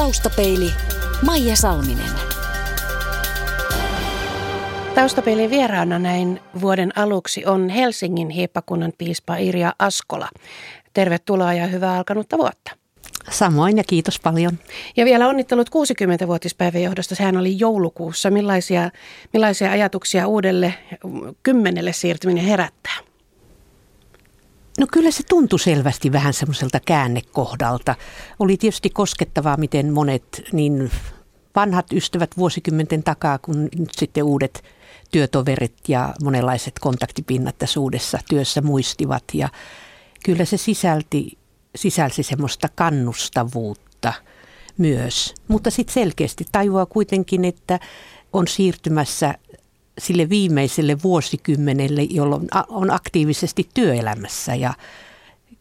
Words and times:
Taustapeili 0.00 0.72
Maija 1.26 1.56
Salminen. 1.56 2.10
Taustapeilin 4.94 5.50
vieraana 5.50 5.98
näin 5.98 6.40
vuoden 6.60 6.98
aluksi 6.98 7.46
on 7.46 7.68
Helsingin 7.68 8.30
hiippakunnan 8.30 8.92
piispa 8.98 9.36
Irja 9.36 9.74
Askola. 9.78 10.28
Tervetuloa 10.92 11.54
ja 11.54 11.66
hyvää 11.66 11.96
alkanutta 11.96 12.38
vuotta. 12.38 12.70
Samoin 13.30 13.76
ja 13.76 13.84
kiitos 13.84 14.20
paljon. 14.20 14.58
Ja 14.96 15.04
vielä 15.04 15.28
onnittelut 15.28 15.70
60-vuotispäivän 15.70 16.82
johdosta. 16.82 17.14
Sehän 17.14 17.36
oli 17.36 17.58
joulukuussa. 17.58 18.30
Millaisia, 18.30 18.90
millaisia 19.32 19.70
ajatuksia 19.70 20.26
uudelle 20.26 20.74
kymmenelle 21.42 21.92
siirtyminen 21.92 22.44
herättää? 22.44 23.09
No 24.80 24.86
kyllä 24.92 25.10
se 25.10 25.22
tuntui 25.28 25.58
selvästi 25.58 26.12
vähän 26.12 26.34
semmoiselta 26.34 26.80
käännekohdalta. 26.80 27.94
Oli 28.38 28.56
tietysti 28.56 28.90
koskettavaa, 28.90 29.56
miten 29.56 29.92
monet 29.92 30.42
niin 30.52 30.90
vanhat 31.56 31.92
ystävät 31.92 32.36
vuosikymmenten 32.36 33.02
takaa, 33.02 33.38
kun 33.38 33.62
nyt 33.62 33.90
sitten 33.98 34.24
uudet 34.24 34.64
työtoverit 35.10 35.76
ja 35.88 36.14
monenlaiset 36.22 36.78
kontaktipinnat 36.80 37.58
tässä 37.58 37.80
uudessa 37.80 38.18
työssä 38.28 38.60
muistivat. 38.60 39.24
Ja 39.34 39.48
kyllä 40.24 40.44
se 40.44 40.56
sisälti, 40.56 41.38
sisälsi 41.76 42.22
semmoista 42.22 42.68
kannustavuutta 42.74 44.12
myös. 44.78 45.34
Mutta 45.48 45.70
sitten 45.70 45.94
selkeästi 45.94 46.46
tajuaa 46.52 46.86
kuitenkin, 46.86 47.44
että 47.44 47.80
on 48.32 48.48
siirtymässä 48.48 49.34
sille 49.98 50.28
viimeiselle 50.28 51.02
vuosikymmenelle, 51.02 52.02
jolloin 52.02 52.48
on 52.68 52.90
aktiivisesti 52.90 53.68
työelämässä. 53.74 54.54
Ja 54.54 54.74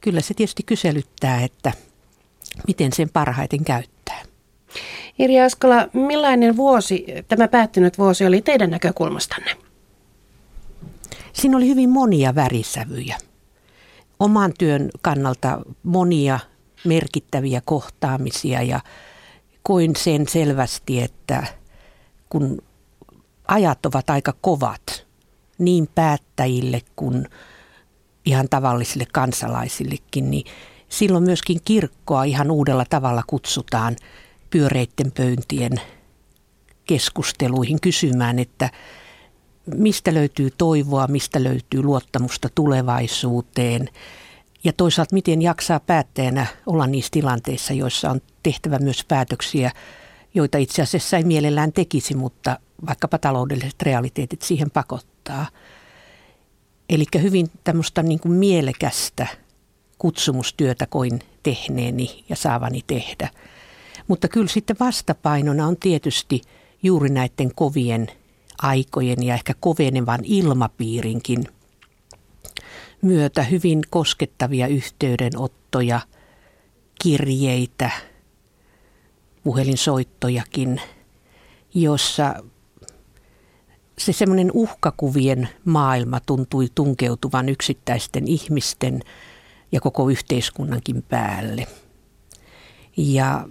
kyllä 0.02 0.21
se 0.21 0.33
tietysti 0.33 0.63
kyselyttää, 0.63 1.43
että 1.43 1.71
miten 2.67 2.93
sen 2.93 3.09
parhaiten 3.09 3.63
käyttää. 3.63 4.23
Irja 5.19 5.45
Askola, 5.45 5.88
millainen 5.93 6.57
vuosi, 6.57 7.05
tämä 7.27 7.47
päättynyt 7.47 7.97
vuosi 7.97 8.25
oli 8.25 8.41
teidän 8.41 8.69
näkökulmastanne? 8.69 9.57
Siinä 11.33 11.57
oli 11.57 11.67
hyvin 11.67 11.89
monia 11.89 12.35
värisävyjä. 12.35 13.17
Oman 14.19 14.53
työn 14.59 14.89
kannalta 15.02 15.61
monia 15.83 16.39
merkittäviä 16.85 17.61
kohtaamisia 17.66 18.61
ja 18.61 18.80
koin 19.63 19.95
sen 19.95 20.27
selvästi, 20.27 21.02
että 21.02 21.44
kun 22.30 22.61
ajat 23.50 23.86
ovat 23.86 24.09
aika 24.09 24.33
kovat 24.42 25.08
niin 25.58 25.89
päättäjille 25.95 26.81
kuin 26.95 27.25
ihan 28.25 28.50
tavallisille 28.50 29.06
kansalaisillekin, 29.14 30.31
niin 30.31 30.45
silloin 30.89 31.23
myöskin 31.23 31.59
kirkkoa 31.66 32.23
ihan 32.23 32.52
uudella 32.52 32.86
tavalla 32.89 33.23
kutsutaan 33.28 33.95
pyöreitten 34.50 35.11
pöyntien 35.11 35.72
keskusteluihin 36.86 37.81
kysymään, 37.81 38.39
että 38.39 38.69
mistä 39.75 40.13
löytyy 40.13 40.50
toivoa, 40.58 41.08
mistä 41.08 41.44
löytyy 41.44 41.84
luottamusta 41.84 42.50
tulevaisuuteen. 42.56 43.89
Ja 44.63 44.73
toisaalta 44.73 45.13
miten 45.13 45.41
jaksaa 45.41 45.80
päättäjänä 45.80 46.45
olla 46.66 46.88
niissä 46.88 47.11
tilanteissa, 47.11 47.73
joissa 47.73 48.09
on 48.09 48.22
tehtävä 48.44 48.80
myös 48.80 49.06
päätöksiä, 49.08 49.72
joita 50.34 50.58
itse 50.58 50.81
asiassa 50.81 51.17
ei 51.17 51.23
mielellään 51.23 51.73
tekisi, 51.73 52.16
mutta 52.16 52.59
vaikkapa 52.88 53.17
taloudelliset 53.17 53.81
realiteetit 53.81 54.41
siihen 54.41 54.72
pakottaa. 54.72 55.47
Eli 56.89 57.05
hyvin 57.22 57.47
tämmöistä 57.63 58.03
niin 58.03 58.19
kuin 58.19 58.31
mielekästä 58.31 59.27
kutsumustyötä 59.97 60.85
koin 60.85 61.19
tehneeni 61.44 62.25
ja 62.30 62.35
saavani 62.35 62.81
tehdä. 62.88 63.30
Mutta 64.07 64.27
kyllä 64.27 64.47
sitten 64.47 64.75
vastapainona 64.80 65.67
on 65.67 65.77
tietysti 65.77 66.41
juuri 66.83 67.09
näiden 67.09 67.55
kovien 67.55 68.07
aikojen 68.61 69.23
ja 69.23 69.33
ehkä 69.33 69.53
kovenevan 69.59 70.19
ilmapiirinkin 70.23 71.44
myötä 73.01 73.44
hyvin 73.44 73.81
koskettavia 73.90 74.67
yhteydenottoja, 74.67 76.00
kirjeitä, 77.03 77.91
puhelinsoittojakin, 79.44 80.81
jossa 81.73 82.35
se 83.99 84.13
semmoinen 84.13 84.51
uhkakuvien 84.53 85.49
maailma 85.65 86.19
tuntui 86.19 86.67
tunkeutuvan 86.75 87.49
yksittäisten 87.49 88.27
ihmisten 88.27 88.99
ja 89.71 89.81
koko 89.81 90.09
yhteiskunnankin 90.09 91.03
päälle. 91.03 91.67
Ja 92.97 93.49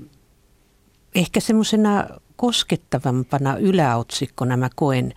ehkä 1.14 1.40
semmoisena 1.40 2.08
koskettavampana 2.36 3.56
yläotsikkona 3.56 4.56
mä 4.56 4.70
koen 4.76 5.14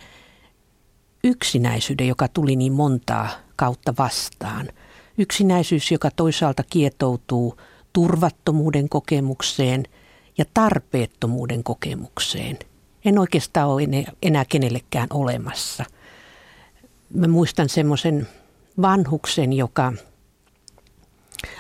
yksinäisyyden, 1.23 2.07
joka 2.07 2.27
tuli 2.27 2.55
niin 2.55 2.73
montaa 2.73 3.29
kautta 3.55 3.93
vastaan. 3.97 4.69
Yksinäisyys, 5.17 5.91
joka 5.91 6.11
toisaalta 6.11 6.63
kietoutuu 6.63 7.57
turvattomuuden 7.93 8.89
kokemukseen 8.89 9.83
ja 10.37 10.45
tarpeettomuuden 10.53 11.63
kokemukseen– 11.63 12.59
en 13.05 13.19
oikeastaan 13.19 13.67
ole 13.67 13.83
enää 14.21 14.45
kenellekään 14.45 15.07
olemassa. 15.13 15.85
Mä 17.13 17.27
muistan 17.27 17.69
semmoisen 17.69 18.27
vanhuksen, 18.81 19.53
joka 19.53 19.93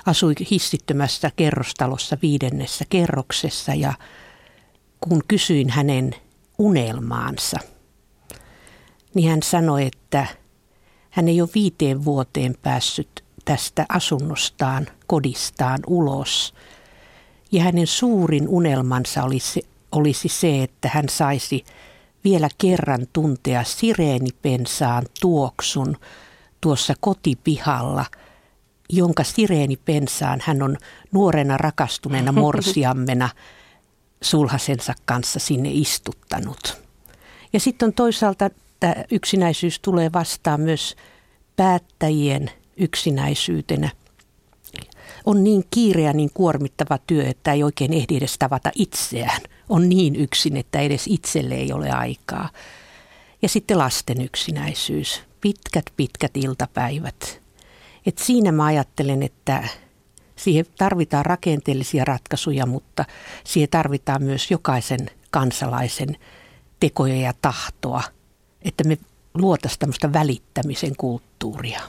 asui 0.05 0.33
hissittömässä 0.51 1.31
kerrostalossa 1.35 2.17
viidennessä 2.21 2.85
kerroksessa 2.89 3.73
ja 3.73 3.93
kun 5.01 5.21
kysyin 5.27 5.69
hänen 5.69 6.15
unelmaansa, 6.57 7.59
niin 9.13 9.29
hän 9.29 9.43
sanoi, 9.43 9.85
että 9.85 10.27
hän 11.09 11.27
ei 11.27 11.41
ole 11.41 11.49
viiteen 11.55 12.05
vuoteen 12.05 12.55
päässyt 12.61 13.23
tästä 13.45 13.85
asunnostaan, 13.89 14.87
kodistaan 15.07 15.79
ulos. 15.87 16.53
Ja 17.51 17.63
hänen 17.63 17.87
suurin 17.87 18.47
unelmansa 18.47 19.23
oli 19.23 19.39
se, 19.39 19.61
olisi 19.91 20.27
se, 20.27 20.63
että 20.63 20.89
hän 20.93 21.09
saisi 21.09 21.65
vielä 22.23 22.49
kerran 22.57 23.07
tuntea 23.13 23.63
sireenipensaan 23.63 25.05
tuoksun 25.21 25.97
tuossa 26.61 26.93
kotipihalla, 26.99 28.05
jonka 28.89 29.23
sireenipensaan 29.23 30.39
hän 30.43 30.61
on 30.61 30.77
nuorena 31.11 31.57
rakastuneena 31.57 32.31
morsiammena 32.41 33.29
sulhasensa 34.21 34.93
kanssa 35.05 35.39
sinne 35.39 35.69
istuttanut. 35.71 36.81
Ja 37.53 37.59
sitten 37.59 37.87
on 37.87 37.93
toisaalta 37.93 38.49
tämä 38.79 38.95
yksinäisyys 39.11 39.79
tulee 39.79 40.11
vastaan 40.13 40.61
myös 40.61 40.95
päättäjien 41.55 42.51
yksinäisyytenä. 42.77 43.89
On 45.25 45.43
niin 45.43 45.63
kiireä, 45.71 46.13
niin 46.13 46.29
kuormittava 46.33 46.97
työ, 47.07 47.23
että 47.23 47.53
ei 47.53 47.63
oikein 47.63 47.93
ehdi 47.93 48.17
edes 48.17 48.37
tavata 48.37 48.71
itseään– 48.75 49.41
on 49.71 49.89
niin 49.89 50.15
yksin, 50.15 50.57
että 50.57 50.79
edes 50.79 51.07
itselle 51.07 51.55
ei 51.55 51.73
ole 51.73 51.89
aikaa. 51.89 52.49
Ja 53.41 53.49
sitten 53.49 53.77
lasten 53.77 54.21
yksinäisyys, 54.21 55.21
pitkät 55.41 55.85
pitkät 55.97 56.37
iltapäivät. 56.37 57.41
Et 58.05 58.17
siinä 58.17 58.51
mä 58.51 58.65
ajattelen, 58.65 59.23
että 59.23 59.67
siihen 60.35 60.65
tarvitaan 60.77 61.25
rakenteellisia 61.25 62.05
ratkaisuja, 62.05 62.65
mutta 62.65 63.05
siihen 63.43 63.69
tarvitaan 63.69 64.23
myös 64.23 64.51
jokaisen 64.51 65.09
kansalaisen 65.31 66.17
tekoja 66.79 67.15
ja 67.15 67.33
tahtoa, 67.41 68.03
että 68.61 68.83
me 68.83 68.97
luotaisiin 69.33 69.79
tämmöistä 69.79 70.13
välittämisen 70.13 70.95
kulttuuria. 70.97 71.81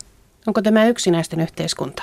Onko 0.47 0.62
tämä 0.62 0.87
yksinäisten 0.87 1.41
yhteiskunta? 1.41 2.03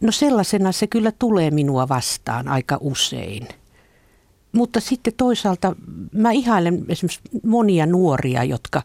No 0.00 0.12
sellaisena 0.12 0.72
se 0.72 0.86
kyllä 0.86 1.12
tulee 1.18 1.50
minua 1.50 1.88
vastaan 1.88 2.48
aika 2.48 2.78
usein. 2.80 3.48
Mutta 4.58 4.80
sitten 4.80 5.12
toisaalta 5.16 5.76
mä 6.12 6.32
ihailen 6.32 6.84
esimerkiksi 6.88 7.20
monia 7.46 7.86
nuoria, 7.86 8.44
jotka 8.44 8.82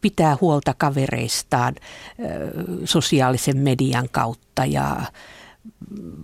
pitää 0.00 0.36
huolta 0.40 0.74
kavereistaan 0.78 1.74
sosiaalisen 2.84 3.56
median 3.56 4.08
kautta 4.12 4.64
ja 4.64 5.02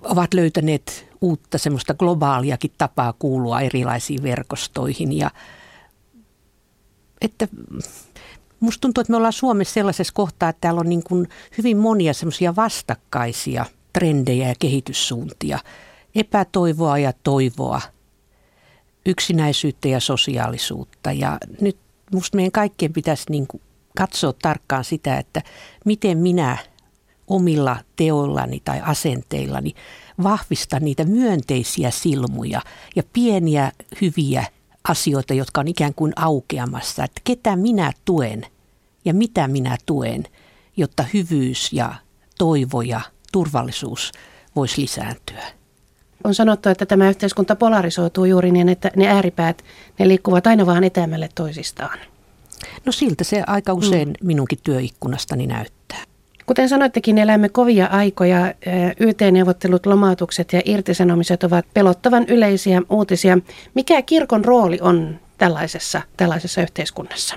ovat 0.02 0.34
löytäneet 0.34 1.08
uutta 1.20 1.58
semmoista 1.58 1.94
globaaliakin 1.94 2.70
tapaa 2.78 3.14
kuulua 3.18 3.60
erilaisiin 3.60 4.22
verkostoihin. 4.22 5.12
Ja 5.12 5.30
että 7.20 7.48
musta 8.60 8.80
tuntuu, 8.80 9.00
että 9.00 9.10
me 9.10 9.16
ollaan 9.16 9.32
Suomessa 9.32 9.74
sellaisessa 9.74 10.14
kohtaa, 10.14 10.48
että 10.48 10.60
täällä 10.60 10.80
on 10.80 10.88
niin 10.88 11.04
kuin 11.04 11.28
hyvin 11.58 11.76
monia 11.76 12.14
semmoisia 12.14 12.56
vastakkaisia 12.56 13.64
trendejä 13.92 14.48
ja 14.48 14.54
kehityssuuntia. 14.58 15.58
Epätoivoa 16.14 16.98
ja 16.98 17.12
toivoa– 17.22 17.80
yksinäisyyttä 19.06 19.88
ja 19.88 20.00
sosiaalisuutta. 20.00 21.12
Ja 21.12 21.38
nyt 21.60 21.78
musta 22.12 22.36
meidän 22.36 22.52
kaikkien 22.52 22.92
pitäisi 22.92 23.24
niin 23.30 23.46
kuin 23.46 23.62
katsoa 23.96 24.32
tarkkaan 24.42 24.84
sitä, 24.84 25.18
että 25.18 25.42
miten 25.84 26.18
minä 26.18 26.56
omilla 27.26 27.76
teoillani 27.96 28.60
tai 28.64 28.80
asenteillani 28.80 29.74
vahvistan 30.22 30.84
niitä 30.84 31.04
myönteisiä 31.04 31.90
silmuja 31.90 32.60
ja 32.96 33.02
pieniä 33.12 33.72
hyviä 34.00 34.46
asioita, 34.88 35.34
jotka 35.34 35.60
on 35.60 35.68
ikään 35.68 35.94
kuin 35.94 36.12
aukeamassa, 36.16 37.04
että 37.04 37.20
ketä 37.24 37.56
minä 37.56 37.92
tuen 38.04 38.46
ja 39.04 39.14
mitä 39.14 39.48
minä 39.48 39.76
tuen, 39.86 40.24
jotta 40.76 41.04
hyvyys 41.14 41.72
ja 41.72 41.94
toivo 42.38 42.82
ja 42.82 43.00
turvallisuus 43.32 44.12
voisi 44.56 44.82
lisääntyä. 44.82 45.44
On 46.26 46.34
sanottu, 46.34 46.68
että 46.68 46.86
tämä 46.86 47.08
yhteiskunta 47.08 47.56
polarisoituu 47.56 48.24
juuri 48.24 48.50
niin, 48.50 48.68
että 48.68 48.90
ne 48.96 49.08
ääripäät, 49.08 49.64
ne 49.98 50.08
liikkuvat 50.08 50.46
aina 50.46 50.66
vaan 50.66 50.84
etämälle 50.84 51.28
toisistaan. 51.34 51.98
No 52.84 52.92
siltä 52.92 53.24
se 53.24 53.42
aika 53.46 53.72
usein 53.72 54.08
mm. 54.08 54.26
minunkin 54.26 54.58
työikkunastani 54.62 55.46
näyttää. 55.46 56.04
Kuten 56.46 56.68
sanoittekin, 56.68 57.18
elämme 57.18 57.48
kovia 57.48 57.86
aikoja. 57.86 58.54
YT-neuvottelut, 59.00 59.86
lomautukset 59.86 60.52
ja 60.52 60.62
irtisanomiset 60.64 61.44
ovat 61.44 61.66
pelottavan 61.74 62.24
yleisiä 62.28 62.82
uutisia. 62.90 63.38
Mikä 63.74 64.02
kirkon 64.02 64.44
rooli 64.44 64.78
on 64.80 65.20
tällaisessa, 65.38 66.02
tällaisessa 66.16 66.62
yhteiskunnassa? 66.62 67.36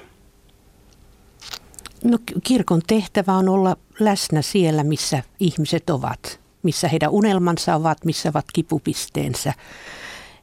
No, 2.04 2.18
kirkon 2.44 2.82
tehtävä 2.88 3.34
on 3.34 3.50
olla 3.50 3.78
läsnä 4.00 4.42
siellä, 4.42 4.84
missä 4.84 5.24
ihmiset 5.40 5.90
ovat, 5.90 6.39
missä 6.64 6.88
heidän 6.88 7.10
unelmansa 7.10 7.76
ovat, 7.76 8.06
missä 8.06 8.30
ovat 8.30 8.46
kipupisteensä. 8.54 9.54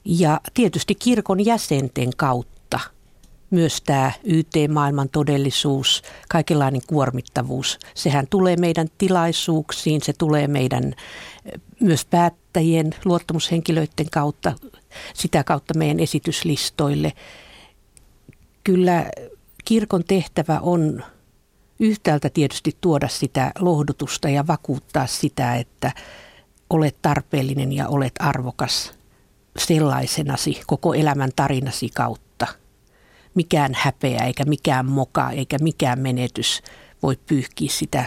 Ja 0.05 0.41
tietysti 0.55 0.95
kirkon 0.95 1.45
jäsenten 1.45 2.11
kautta 2.17 2.81
myös 3.51 3.81
tämä 3.81 4.13
YT-maailman 4.25 5.09
todellisuus, 5.09 6.03
kaikenlainen 6.29 6.81
kuormittavuus, 6.87 7.79
sehän 7.95 8.27
tulee 8.31 8.57
meidän 8.57 8.89
tilaisuuksiin, 8.99 10.01
se 10.03 10.13
tulee 10.13 10.47
meidän 10.47 10.95
myös 11.81 12.05
päättäjien, 12.05 12.95
luottamushenkilöiden 13.05 14.11
kautta, 14.11 14.53
sitä 15.15 15.45
kautta 15.45 15.75
meidän 15.79 16.01
esityslistoille. 16.01 17.13
Kyllä 18.65 19.07
kirkon 19.65 20.05
tehtävä 20.05 20.61
on 20.63 21.03
yhtäältä 21.81 22.31
tietysti 22.31 22.77
tuoda 22.81 23.09
sitä 23.09 23.53
lohdutusta 23.59 24.29
ja 24.29 24.47
vakuuttaa 24.47 25.07
sitä, 25.07 25.57
että 25.57 25.93
olet 26.71 26.97
tarpeellinen 27.03 27.73
ja 27.73 27.89
olet 27.89 28.13
arvokas 28.19 28.93
sellaisenasi 29.59 30.61
koko 30.67 30.95
elämän 30.95 31.31
tarinasi 31.37 31.89
kautta. 31.95 32.47
Mikään 33.35 33.73
häpeä 33.75 34.25
eikä 34.25 34.45
mikään 34.45 34.87
moka 34.87 35.31
eikä 35.31 35.57
mikään 35.61 35.99
menetys 35.99 36.63
voi 37.03 37.19
pyyhkiä 37.27 37.71
sitä 37.71 38.05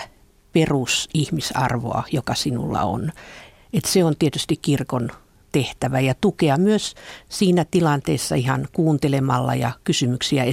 perusihmisarvoa, 0.54 2.04
joka 2.12 2.36
sinulla 2.36 2.82
on. 2.82 3.12
Et 3.74 3.86
se 3.86 4.04
on 4.04 4.16
tietysti 4.20 4.58
kirkon 4.58 5.12
tehtävä 5.52 6.00
ja 6.00 6.14
tukea 6.22 6.58
myös 6.58 6.96
siinä 7.30 7.66
tilanteessa 7.72 8.36
ihan 8.36 8.68
kuuntelemalla 8.74 9.56
ja 9.56 9.72
kysymyksiä 9.84 10.44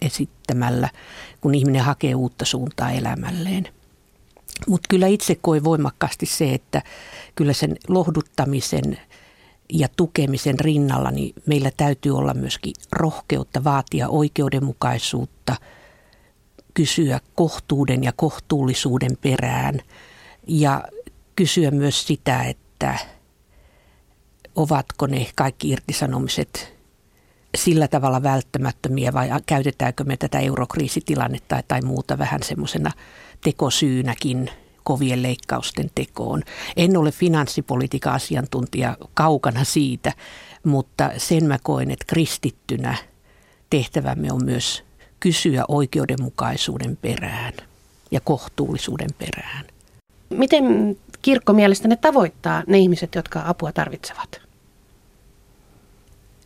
esittämällä, 0.00 0.88
kun 1.40 1.54
ihminen 1.54 1.82
hakee 1.82 2.14
uutta 2.14 2.44
suuntaa 2.44 2.90
elämälleen. 2.90 3.68
Mutta 4.68 4.86
kyllä 4.90 5.06
itse 5.06 5.34
koin 5.34 5.64
voimakkaasti 5.64 6.26
se, 6.26 6.54
että 6.54 6.82
kyllä 7.34 7.52
sen 7.52 7.76
lohduttamisen 7.88 8.98
ja 9.72 9.88
tukemisen 9.96 10.60
rinnalla 10.60 11.10
niin 11.10 11.34
meillä 11.46 11.70
täytyy 11.76 12.16
olla 12.16 12.34
myöskin 12.34 12.74
rohkeutta 12.92 13.64
vaatia 13.64 14.08
oikeudenmukaisuutta, 14.08 15.56
kysyä 16.74 17.20
kohtuuden 17.34 18.04
ja 18.04 18.12
kohtuullisuuden 18.16 19.16
perään 19.20 19.80
ja 20.46 20.84
kysyä 21.36 21.70
myös 21.70 22.06
sitä, 22.06 22.42
että 22.42 22.98
ovatko 24.56 25.06
ne 25.06 25.26
kaikki 25.34 25.68
irtisanomiset 25.68 26.74
sillä 27.56 27.88
tavalla 27.88 28.22
välttämättömiä 28.22 29.12
vai 29.12 29.28
käytetäänkö 29.46 30.04
me 30.04 30.16
tätä 30.16 30.38
eurokriisitilannetta 30.38 31.62
tai 31.68 31.82
muuta 31.82 32.18
vähän 32.18 32.42
semmoisena 32.42 32.90
tekosyynäkin 33.44 34.50
kovien 34.84 35.22
leikkausten 35.22 35.90
tekoon. 35.94 36.42
En 36.76 36.96
ole 36.96 37.12
finanssipolitiikan 37.12 38.12
asiantuntija 38.12 38.96
kaukana 39.14 39.64
siitä, 39.64 40.12
mutta 40.64 41.10
sen 41.16 41.44
mä 41.44 41.58
koen, 41.62 41.90
että 41.90 42.04
kristittynä 42.08 42.96
tehtävämme 43.70 44.32
on 44.32 44.44
myös 44.44 44.84
kysyä 45.20 45.64
oikeudenmukaisuuden 45.68 46.96
perään 46.96 47.52
ja 48.10 48.20
kohtuullisuuden 48.20 49.10
perään. 49.18 49.73
Miten 50.38 50.96
kirkko 51.22 51.52
mielestäni 51.52 51.96
tavoittaa 51.96 52.62
ne 52.66 52.78
ihmiset, 52.78 53.14
jotka 53.14 53.42
apua 53.46 53.72
tarvitsevat? 53.72 54.40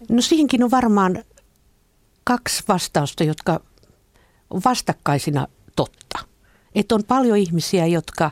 No 0.09 0.23
siihenkin 0.23 0.65
on 0.65 0.71
varmaan 0.71 1.25
kaksi 2.25 2.65
vastausta, 2.69 3.25
jotka 3.25 3.61
on 4.51 4.61
vastakkaisina 4.65 5.47
totta. 5.77 6.19
Että 6.75 6.95
on 6.95 7.05
paljon 7.05 7.39
ihmisiä, 7.39 7.87
jotka 7.87 8.31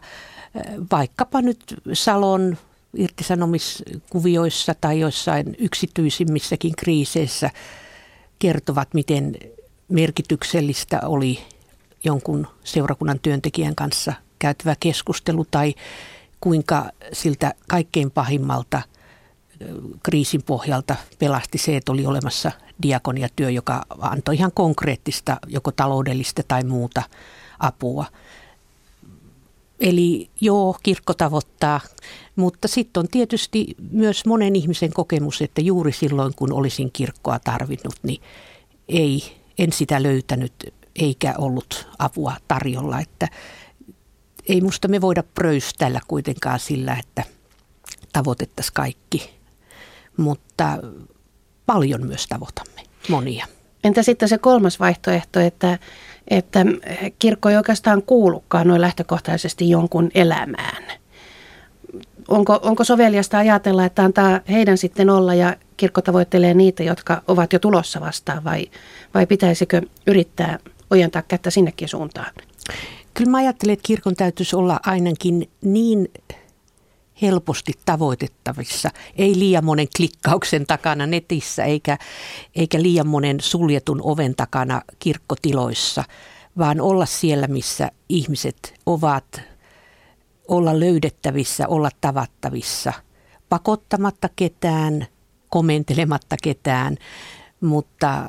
vaikkapa 0.92 1.42
nyt 1.42 1.60
Salon 1.92 2.56
irtisanomiskuvioissa 2.96 4.74
tai 4.80 5.00
joissain 5.00 5.56
yksityisimmissäkin 5.58 6.76
kriiseissä 6.76 7.50
kertovat, 8.38 8.94
miten 8.94 9.36
merkityksellistä 9.88 11.00
oli 11.04 11.38
jonkun 12.04 12.46
seurakunnan 12.64 13.20
työntekijän 13.20 13.74
kanssa 13.74 14.12
käytävä 14.38 14.76
keskustelu 14.80 15.46
tai 15.50 15.74
kuinka 16.40 16.90
siltä 17.12 17.54
kaikkein 17.68 18.10
pahimmalta 18.10 18.82
kriisin 20.02 20.42
pohjalta 20.42 20.96
pelasti 21.18 21.58
se, 21.58 21.76
että 21.76 21.92
oli 21.92 22.06
olemassa 22.06 22.52
diakoniatyö, 22.82 23.50
joka 23.50 23.82
antoi 24.00 24.34
ihan 24.34 24.52
konkreettista 24.52 25.36
joko 25.46 25.72
taloudellista 25.72 26.42
tai 26.48 26.64
muuta 26.64 27.02
apua. 27.58 28.06
Eli 29.80 30.30
joo, 30.40 30.76
kirkko 30.82 31.14
tavoittaa, 31.14 31.80
mutta 32.36 32.68
sitten 32.68 33.00
on 33.00 33.08
tietysti 33.08 33.74
myös 33.90 34.26
monen 34.26 34.56
ihmisen 34.56 34.92
kokemus, 34.92 35.42
että 35.42 35.60
juuri 35.60 35.92
silloin 35.92 36.34
kun 36.36 36.52
olisin 36.52 36.92
kirkkoa 36.92 37.38
tarvinnut, 37.38 37.94
niin 38.02 38.22
ei, 38.88 39.22
en 39.58 39.72
sitä 39.72 40.02
löytänyt 40.02 40.52
eikä 40.96 41.34
ollut 41.38 41.88
apua 41.98 42.36
tarjolla. 42.48 43.00
Että 43.00 43.28
ei 44.48 44.60
musta 44.60 44.88
me 44.88 45.00
voida 45.00 45.22
pröystellä 45.34 46.00
kuitenkaan 46.08 46.60
sillä, 46.60 46.96
että 47.00 47.25
tavoitettaisiin 48.12 48.75
kaikki, 48.75 49.31
mutta 50.16 50.78
paljon 51.66 52.06
myös 52.06 52.26
tavoitamme, 52.26 52.82
monia. 53.09 53.47
Entä 53.85 54.02
sitten 54.02 54.28
se 54.28 54.38
kolmas 54.38 54.80
vaihtoehto, 54.80 55.40
että, 55.40 55.78
että 56.28 56.64
kirkko 57.18 57.49
ei 57.49 57.56
oikeastaan 57.56 58.02
kuulukaan 58.02 58.68
noin 58.68 58.80
lähtökohtaisesti 58.80 59.70
jonkun 59.70 60.11
elämään? 60.14 60.85
Onko, 62.28 62.61
onko 62.62 62.85
soveliasta 62.85 63.38
ajatella, 63.38 63.85
että 63.85 64.04
antaa 64.04 64.40
heidän 64.49 64.78
sitten 64.78 65.11
olla 65.11 65.35
ja 65.35 65.56
kirkko 65.76 66.02
tavoittelee 66.02 66.54
niitä, 66.54 66.82
jotka 66.82 67.23
ovat 67.28 67.52
jo 67.52 67.59
tulossa 67.59 68.00
vastaan 68.00 68.44
vai, 68.44 68.70
vai 69.14 69.26
pitäisikö 69.26 69.82
yrittää 70.06 70.59
ojentaa 70.90 71.23
kättä 71.23 71.50
sinnekin 71.50 71.88
suuntaan? 71.88 72.32
Kyllä 73.16 73.30
mä 73.30 73.38
ajattelen, 73.38 73.73
että 73.73 73.87
kirkon 73.87 74.14
täytyisi 74.14 74.56
olla 74.56 74.80
ainakin 74.87 75.50
niin 75.64 76.08
helposti 77.23 77.73
tavoitettavissa, 77.85 78.90
ei 79.16 79.38
liian 79.38 79.64
monen 79.64 79.87
klikkauksen 79.96 80.66
takana 80.66 81.06
netissä 81.06 81.64
eikä, 81.64 81.99
eikä 82.56 82.82
liian 82.82 83.06
monen 83.06 83.40
suljetun 83.40 84.00
oven 84.02 84.35
takana 84.35 84.82
kirkkotiloissa, 84.99 86.04
vaan 86.58 86.80
olla 86.80 87.06
siellä, 87.06 87.46
missä 87.46 87.90
ihmiset 88.08 88.75
ovat, 88.87 89.40
olla 90.49 90.80
löydettävissä, 90.80 91.68
olla 91.68 91.90
tavattavissa, 92.00 92.92
pakottamatta 93.49 94.28
ketään, 94.37 95.06
komentelematta 95.49 96.37
ketään, 96.42 96.96
mutta 97.61 98.25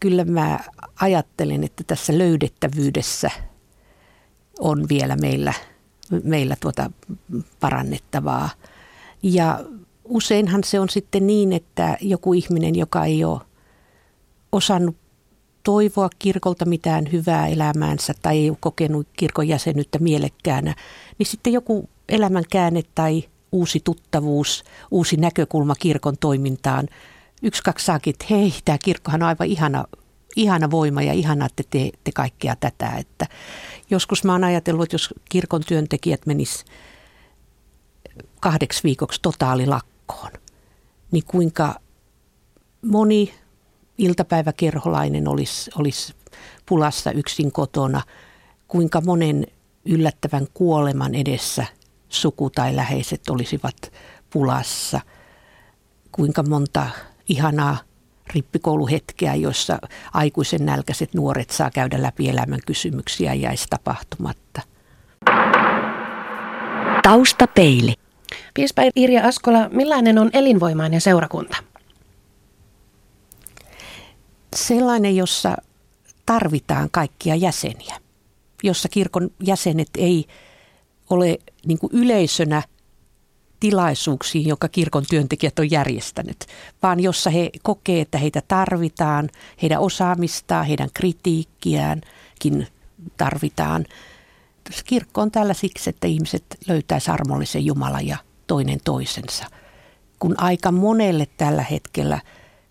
kyllä 0.00 0.24
mä 0.24 0.60
ajattelen, 1.00 1.64
että 1.64 1.84
tässä 1.86 2.18
löydettävyydessä– 2.18 3.30
on 4.58 4.88
vielä 4.88 5.16
meillä, 5.16 5.54
meillä 6.24 6.56
tuota 6.60 6.90
parannettavaa. 7.60 8.50
Ja 9.22 9.64
useinhan 10.04 10.64
se 10.64 10.80
on 10.80 10.88
sitten 10.88 11.26
niin, 11.26 11.52
että 11.52 11.96
joku 12.00 12.32
ihminen, 12.32 12.74
joka 12.74 13.04
ei 13.04 13.24
ole 13.24 13.40
osannut 14.52 14.96
toivoa 15.62 16.08
kirkolta 16.18 16.64
mitään 16.64 17.12
hyvää 17.12 17.46
elämäänsä 17.46 18.14
tai 18.22 18.38
ei 18.38 18.50
ole 18.50 18.58
kokenut 18.60 19.06
kirkon 19.16 19.48
jäsenyyttä 19.48 19.98
mielekkäänä, 19.98 20.74
niin 21.18 21.26
sitten 21.26 21.52
joku 21.52 21.88
elämänkäänne 22.08 22.82
tai 22.94 23.24
uusi 23.52 23.80
tuttavuus, 23.84 24.64
uusi 24.90 25.16
näkökulma 25.16 25.74
kirkon 25.74 26.14
toimintaan. 26.20 26.88
Yksi, 27.42 27.62
kaksi 27.62 27.84
saakin, 27.84 28.10
että 28.10 28.26
hei, 28.30 28.54
tämä 28.64 28.78
kirkkohan 28.84 29.22
on 29.22 29.28
aivan 29.28 29.46
ihana 29.46 29.84
ihana 30.36 30.70
voima 30.70 31.02
ja 31.02 31.12
ihana, 31.12 31.46
että 31.46 31.62
te 31.62 31.68
teette 31.70 32.12
kaikkea 32.12 32.56
tätä. 32.56 32.96
Että 32.96 33.26
joskus 33.90 34.24
mä 34.24 34.32
oon 34.32 34.44
ajatellut, 34.44 34.82
että 34.82 34.94
jos 34.94 35.14
kirkon 35.28 35.62
työntekijät 35.66 36.26
menis 36.26 36.64
kahdeksi 38.40 38.82
viikoksi 38.82 39.22
totaalilakkoon, 39.22 40.30
niin 41.10 41.24
kuinka 41.26 41.80
moni 42.82 43.34
iltapäiväkerholainen 43.98 45.28
olisi, 45.28 45.70
olisi 45.78 46.14
pulassa 46.66 47.12
yksin 47.12 47.52
kotona, 47.52 48.02
kuinka 48.68 49.00
monen 49.00 49.46
yllättävän 49.84 50.46
kuoleman 50.54 51.14
edessä 51.14 51.66
suku 52.08 52.50
tai 52.50 52.76
läheiset 52.76 53.28
olisivat 53.30 53.92
pulassa, 54.30 55.00
kuinka 56.12 56.42
monta 56.42 56.90
ihanaa 57.28 57.87
rippikouluhetkeä, 58.34 59.34
joissa 59.34 59.78
aikuisen 60.12 60.66
nälkäiset 60.66 61.14
nuoret 61.14 61.50
saa 61.50 61.70
käydä 61.70 62.02
läpi 62.02 62.28
elämän 62.28 62.60
kysymyksiä 62.66 63.34
jäisi 63.34 63.66
tapahtumatta. 63.70 64.62
Taustapeili. 67.02 67.94
Piispa 68.54 68.82
Irja 68.96 69.26
Askola, 69.26 69.68
millainen 69.68 70.18
on 70.18 70.30
elinvoimainen 70.32 71.00
seurakunta? 71.00 71.56
Sellainen, 74.56 75.16
jossa 75.16 75.56
tarvitaan 76.26 76.88
kaikkia 76.90 77.34
jäseniä, 77.34 77.96
jossa 78.62 78.88
kirkon 78.88 79.30
jäsenet 79.42 79.90
ei 79.96 80.24
ole 81.10 81.38
niin 81.66 81.78
yleisönä– 81.92 82.62
tilaisuuksiin, 83.60 84.48
joka 84.48 84.68
kirkon 84.68 85.04
työntekijät 85.10 85.58
on 85.58 85.70
järjestänyt, 85.70 86.46
vaan 86.82 87.00
jossa 87.00 87.30
he 87.30 87.50
kokee, 87.62 88.00
että 88.00 88.18
heitä 88.18 88.42
tarvitaan, 88.48 89.30
heidän 89.62 89.80
osaamistaan, 89.80 90.66
heidän 90.66 90.88
kritiikkiäänkin 90.94 92.66
tarvitaan. 93.16 93.84
Kirkko 94.84 95.20
on 95.20 95.30
täällä 95.30 95.54
siksi, 95.54 95.90
että 95.90 96.06
ihmiset 96.06 96.44
löytäisivät 96.68 97.14
armollisen 97.14 97.66
Jumalan 97.66 98.06
ja 98.06 98.16
toinen 98.46 98.80
toisensa. 98.84 99.44
Kun 100.18 100.34
aika 100.40 100.72
monelle 100.72 101.26
tällä 101.36 101.62
hetkellä 101.62 102.20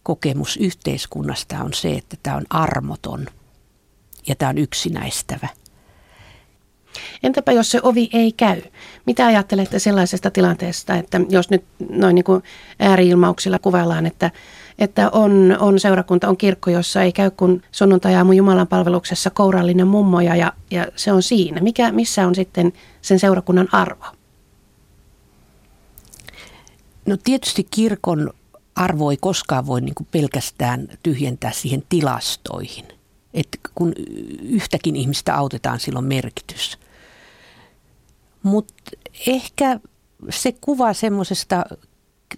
kokemus 0.03 0.57
yhteiskunnasta 0.57 1.63
on 1.63 1.73
se, 1.73 1.93
että 1.93 2.17
tämä 2.23 2.37
on 2.37 2.45
armoton 2.49 3.25
ja 4.27 4.35
tämä 4.35 4.49
on 4.49 4.57
yksinäistävä– 4.57 5.47
Entäpä 7.23 7.51
jos 7.51 7.71
se 7.71 7.79
ovi 7.83 8.09
ei 8.13 8.31
käy? 8.31 8.61
Mitä 9.05 9.25
ajattelette 9.25 9.79
sellaisesta 9.79 10.31
tilanteesta, 10.31 10.95
että 10.95 11.21
jos 11.29 11.49
nyt 11.49 11.63
noin 11.89 12.15
niin 12.15 12.25
kuin 12.25 12.43
ääriilmauksilla 12.79 13.59
kuvaillaan, 13.59 14.05
että, 14.05 14.31
että 14.79 15.09
on, 15.09 15.57
on 15.59 15.79
seurakunta, 15.79 16.29
on 16.29 16.37
kirkko, 16.37 16.69
jossa 16.69 17.01
ei 17.01 17.11
käy 17.11 17.31
kuin 17.31 17.63
sunnuntai-aamu 17.71 18.31
Jumalan 18.31 18.67
palveluksessa 18.67 19.29
kourallinen 19.29 19.87
mummoja 19.87 20.35
ja, 20.35 20.53
ja 20.71 20.87
se 20.95 21.11
on 21.11 21.23
siinä. 21.23 21.61
Mikä, 21.61 21.91
missä 21.91 22.27
on 22.27 22.35
sitten 22.35 22.73
sen 23.01 23.19
seurakunnan 23.19 23.67
arvo? 23.71 24.05
No 27.05 27.17
tietysti 27.23 27.67
kirkon 27.71 28.33
arvo 28.75 29.11
ei 29.11 29.17
koskaan 29.17 29.65
voi 29.67 29.81
niin 29.81 29.95
kuin 29.95 30.07
pelkästään 30.11 30.87
tyhjentää 31.03 31.51
siihen 31.51 31.83
tilastoihin. 31.89 32.85
että 33.33 33.57
kun 33.75 33.93
yhtäkin 34.41 34.95
ihmistä 34.95 35.35
autetaan, 35.35 35.79
silloin 35.79 36.05
merkitys. 36.05 36.77
Mutta 38.47 38.73
ehkä 39.27 39.79
se 40.29 40.51
kuva 40.61 40.93
semmoisesta 40.93 41.63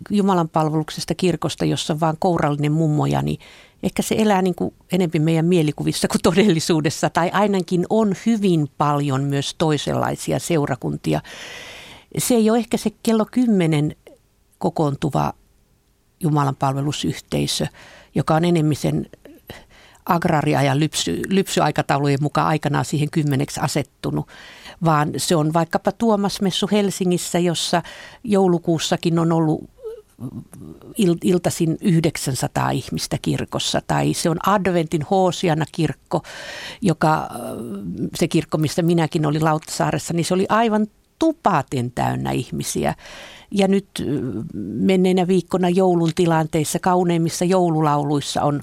Jumalan 0.09 0.49
palveluksesta 0.49 1.15
kirkosta, 1.15 1.65
jossa 1.65 1.93
on 1.93 1.99
vaan 1.99 2.15
kourallinen 2.19 2.71
mummoja, 2.71 3.21
niin 3.21 3.39
ehkä 3.83 4.01
se 4.01 4.15
elää 4.17 4.41
niin 4.41 4.55
kuin 4.55 4.73
enemmän 4.91 5.21
meidän 5.21 5.45
mielikuvissa 5.45 6.07
kuin 6.07 6.21
todellisuudessa. 6.21 7.09
Tai 7.09 7.29
ainakin 7.33 7.85
on 7.89 8.13
hyvin 8.25 8.67
paljon 8.77 9.23
myös 9.23 9.55
toisenlaisia 9.57 10.39
seurakuntia. 10.39 11.21
Se 12.17 12.35
ei 12.35 12.49
ole 12.49 12.57
ehkä 12.57 12.77
se 12.77 12.89
kello 13.03 13.25
kymmenen 13.31 13.95
kokoontuva 14.57 15.33
Jumalan 16.19 16.55
palvelusyhteisö, 16.55 17.67
joka 18.15 18.35
on 18.35 18.45
enemmän 18.45 18.75
sen 18.75 19.05
agraria- 20.09 20.63
ja 20.63 20.79
lypsy, 20.79 21.21
lypsyaikataulujen 21.27 22.19
mukaan 22.21 22.47
aikanaan 22.47 22.85
siihen 22.85 23.09
kymmeneksi 23.11 23.59
asettunut, 23.59 24.27
vaan 24.85 25.11
se 25.17 25.35
on 25.35 25.53
vaikkapa 25.53 25.91
Tuomasmessu 25.91 26.69
Helsingissä, 26.71 27.39
jossa 27.39 27.81
joulukuussakin 28.23 29.19
on 29.19 29.31
ollut 29.31 29.69
iltasin 31.23 31.77
900 31.81 32.69
ihmistä 32.69 33.17
kirkossa. 33.21 33.81
Tai 33.87 34.13
se 34.13 34.29
on 34.29 34.37
Adventin 34.47 35.01
Hoosiana 35.01 35.65
kirkko, 35.71 36.23
joka, 36.81 37.29
se 38.15 38.27
kirkko, 38.27 38.57
missä 38.57 38.81
minäkin 38.81 39.25
olin 39.25 39.43
Lauttasaaressa, 39.43 40.13
niin 40.13 40.25
se 40.25 40.33
oli 40.33 40.45
aivan 40.49 40.87
tupaten 41.19 41.91
täynnä 41.91 42.31
ihmisiä. 42.31 42.95
Ja 43.51 43.67
nyt 43.67 43.87
menneenä 44.73 45.27
viikkona 45.27 45.69
joulun 45.69 46.11
tilanteissa, 46.15 46.79
kauneimmissa 46.79 47.45
joululauluissa 47.45 48.41
on 48.41 48.61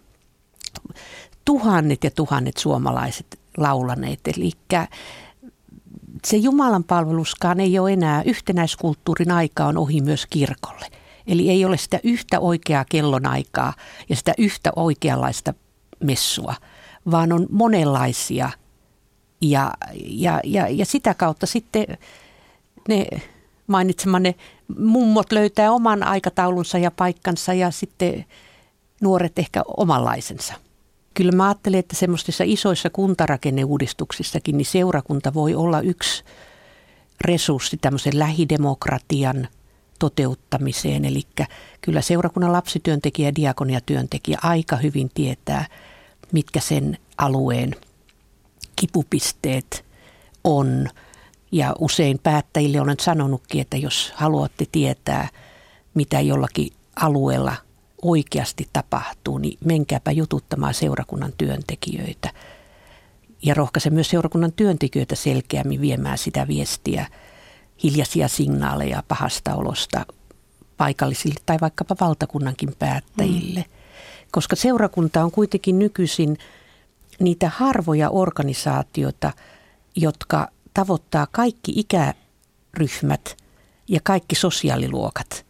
tuhannet 1.45 2.05
ja 2.05 2.11
tuhannet 2.11 2.57
suomalaiset 2.57 3.39
laulaneet. 3.57 4.21
Eli 4.37 4.51
se 6.27 6.37
Jumalan 6.37 6.85
palveluskaan 6.85 7.61
ei 7.61 7.79
ole 7.79 7.93
enää, 7.93 8.23
yhtenäiskulttuurin 8.23 9.31
aika 9.31 9.67
on 9.67 9.79
ohi 9.79 10.01
myös 10.01 10.27
kirkolle. 10.27 10.87
Eli 11.27 11.51
ei 11.51 11.65
ole 11.65 11.77
sitä 11.77 12.01
yhtä 12.05 12.41
oikeaa 12.41 12.85
kellonaikaa 12.85 13.73
ja 14.09 14.17
sitä 14.17 14.35
yhtä 14.39 14.73
oikeanlaista 14.77 15.55
messua, 16.05 16.55
vaan 17.11 17.33
on 17.33 17.47
monenlaisia. 17.51 18.51
Ja, 19.41 19.73
ja, 20.05 20.41
ja, 20.45 20.69
ja 20.69 20.87
sitä 20.87 21.15
kautta 21.15 21.47
sitten 21.47 21.87
ne 22.89 23.07
mainitsemanne 23.67 24.35
mummot 24.79 25.33
löytää 25.33 25.73
oman 25.73 26.03
aikataulunsa 26.03 26.79
ja 26.79 26.91
paikkansa 26.91 27.55
ja 27.55 27.71
sitten 27.71 28.25
nuoret 29.01 29.39
ehkä 29.39 29.63
omanlaisensa 29.77 30.55
kyllä 31.17 31.33
mä 31.33 31.45
ajattelen, 31.45 31.81
että 31.81 31.97
semmoisissa 31.97 32.45
isoissa 32.47 32.91
kuntarakenneuudistuksissakin 32.91 34.57
niin 34.57 34.67
seurakunta 34.67 35.35
voi 35.35 35.55
olla 35.55 35.81
yksi 35.81 36.25
resurssi 37.21 37.77
tämmöisen 37.77 38.19
lähidemokratian 38.19 39.49
toteuttamiseen. 39.99 41.05
Eli 41.05 41.23
kyllä 41.81 42.01
seurakunnan 42.01 42.53
lapsityöntekijä 42.53 43.29
ja 43.29 43.35
diakoniatyöntekijä 43.35 44.39
aika 44.43 44.77
hyvin 44.77 45.11
tietää, 45.15 45.67
mitkä 46.33 46.61
sen 46.61 46.99
alueen 47.19 47.77
kipupisteet 48.77 49.85
on. 50.45 50.89
Ja 51.53 51.75
usein 51.79 52.19
päättäjille 52.23 52.81
olen 52.81 53.01
sanonutkin, 53.01 53.61
että 53.61 53.77
jos 53.77 54.13
haluatte 54.15 54.67
tietää, 54.73 55.29
mitä 55.95 56.21
jollakin 56.21 56.73
alueella 56.97 57.66
oikeasti 58.03 58.69
tapahtuu, 58.73 59.39
niin 59.39 59.59
menkääpä 59.65 60.11
jututtamaan 60.11 60.75
seurakunnan 60.75 61.33
työntekijöitä. 61.39 62.31
Ja 63.43 63.55
rohkaise 63.55 63.91
myös 63.91 64.11
seurakunnan 64.11 64.53
työntekijöitä 64.53 65.15
selkeämmin 65.15 65.81
viemään 65.81 66.19
sitä 66.19 66.49
viestiä, 66.49 67.07
hiljaisia 67.83 68.29
signaaleja 68.29 69.03
pahasta 69.09 69.55
olosta 69.55 70.07
paikallisille 70.77 71.41
tai 71.47 71.59
vaikkapa 71.61 71.97
valtakunnankin 72.01 72.73
päättäjille. 72.79 73.61
Mm. 73.61 73.77
Koska 74.31 74.57
seurakunta 74.57 75.25
on 75.25 75.31
kuitenkin 75.31 75.79
nykyisin 75.79 76.39
niitä 77.21 77.49
harvoja 77.49 78.11
organisaatioita, 78.11 79.33
jotka 79.97 80.49
tavoittaa 80.75 81.27
kaikki 81.31 81.73
ikäryhmät 81.77 83.37
ja 83.89 84.01
kaikki 84.03 84.35
sosiaaliluokat. 84.35 85.47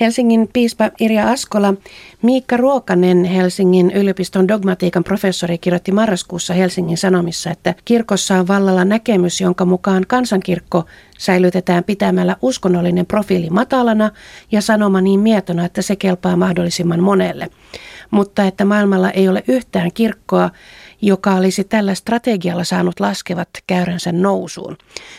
Helsingin 0.00 0.48
piispa 0.52 0.90
Irja 1.00 1.28
Askola, 1.28 1.74
Miikka 2.22 2.56
Ruokanen, 2.56 3.24
Helsingin 3.24 3.90
yliopiston 3.90 4.48
dogmatiikan 4.48 5.04
professori, 5.04 5.58
kirjoitti 5.58 5.92
marraskuussa 5.92 6.54
Helsingin 6.54 6.98
Sanomissa, 6.98 7.50
että 7.50 7.74
kirkossa 7.84 8.38
on 8.38 8.48
vallalla 8.48 8.84
näkemys, 8.84 9.40
jonka 9.40 9.64
mukaan 9.64 10.04
kansankirkko 10.08 10.84
säilytetään 11.18 11.84
pitämällä 11.84 12.36
uskonnollinen 12.42 13.06
profiili 13.06 13.50
matalana 13.50 14.10
ja 14.52 14.60
sanoma 14.60 15.00
niin 15.00 15.20
mietona, 15.20 15.64
että 15.64 15.82
se 15.82 15.96
kelpaa 15.96 16.36
mahdollisimman 16.36 17.02
monelle. 17.02 17.48
Mutta 18.10 18.44
että 18.44 18.64
maailmalla 18.64 19.10
ei 19.10 19.28
ole 19.28 19.44
yhtään 19.48 19.92
kirkkoa, 19.92 20.50
joka 21.02 21.34
olisi 21.34 21.64
tällä 21.64 21.94
strategialla 21.94 22.64
saanut 22.64 23.00
laskevat 23.00 23.48
käyränsä 23.66 24.12
nousuun. 24.12 24.76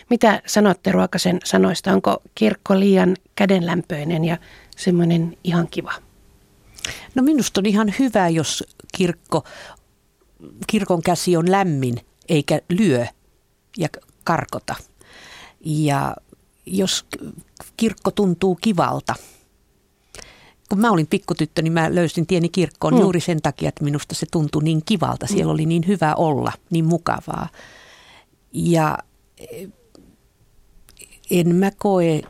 Mitä 0.10 0.42
sanotte 0.46 0.92
Ruokasen 0.92 1.40
sanoista? 1.44 1.92
Onko 1.92 2.22
kirkko 2.36 2.80
liian 2.80 3.16
kädenlämpöinen 3.36 4.26
ja 4.26 4.38
semmoinen 4.78 5.38
ihan 5.44 5.68
kiva? 5.68 5.94
No 7.16 7.24
minusta 7.24 7.62
on 7.62 7.66
ihan 7.66 7.94
hyvä, 8.00 8.30
jos 8.30 8.64
kirkko, 8.98 9.44
kirkon 10.68 11.02
käsi 11.02 11.38
on 11.38 11.52
lämmin 11.52 11.98
eikä 12.30 12.62
lyö 12.70 13.06
ja 13.78 13.88
karkota. 14.24 14.76
Ja 15.66 16.16
jos 16.66 17.06
kirkko 17.78 18.12
tuntuu 18.12 18.56
kivalta, 18.56 19.16
kun 20.70 20.80
mä 20.80 20.92
olin 20.92 21.08
pikkutyttö, 21.08 21.62
niin 21.62 21.74
mä 21.74 21.96
löysin 21.96 22.28
tieni 22.28 22.50
kirkkoon 22.50 22.94
mm. 22.94 23.00
juuri 23.00 23.20
sen 23.20 23.42
takia, 23.42 23.70
että 23.70 23.84
minusta 23.84 24.16
se 24.16 24.26
tuntui 24.32 24.64
niin 24.64 24.82
kivalta. 24.86 25.28
Siellä 25.28 25.52
mm. 25.52 25.54
oli 25.54 25.66
niin 25.66 25.88
hyvä 25.88 26.16
olla, 26.16 26.52
niin 26.70 26.86
mukavaa. 26.86 27.50
Ja 28.54 28.98
en 31.40 31.56
mä 31.56 31.72
koe 31.78 32.22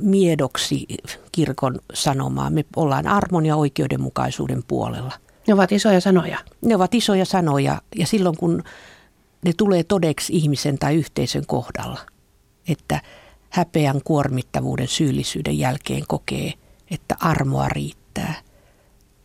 miedoksi 0.00 0.86
kirkon 1.32 1.78
sanomaa. 1.94 2.50
Me 2.50 2.64
ollaan 2.76 3.06
armon 3.06 3.46
ja 3.46 3.56
oikeudenmukaisuuden 3.56 4.62
puolella. 4.68 5.12
Ne 5.46 5.54
ovat 5.54 5.72
isoja 5.72 6.00
sanoja. 6.00 6.38
Ne 6.62 6.76
ovat 6.76 6.94
isoja 6.94 7.24
sanoja 7.24 7.82
ja 7.96 8.06
silloin 8.06 8.36
kun 8.36 8.62
ne 9.44 9.52
tulee 9.56 9.84
todeksi 9.84 10.36
ihmisen 10.36 10.78
tai 10.78 10.96
yhteisön 10.96 11.46
kohdalla, 11.46 11.98
että 12.68 13.00
häpeän 13.50 14.00
kuormittavuuden 14.04 14.88
syyllisyyden 14.88 15.58
jälkeen 15.58 16.04
kokee, 16.08 16.52
että 16.90 17.16
armoa 17.20 17.68
riittää. 17.68 18.34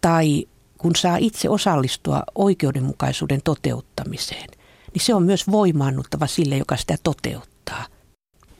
Tai 0.01 0.45
kun 0.77 0.95
saa 0.95 1.17
itse 1.17 1.49
osallistua 1.49 2.23
oikeudenmukaisuuden 2.35 3.39
toteuttamiseen, 3.43 4.49
niin 4.93 5.01
se 5.01 5.13
on 5.13 5.23
myös 5.23 5.51
voimaannuttava 5.51 6.27
sille, 6.27 6.57
joka 6.57 6.77
sitä 6.77 6.95
toteuttaa. 7.03 7.85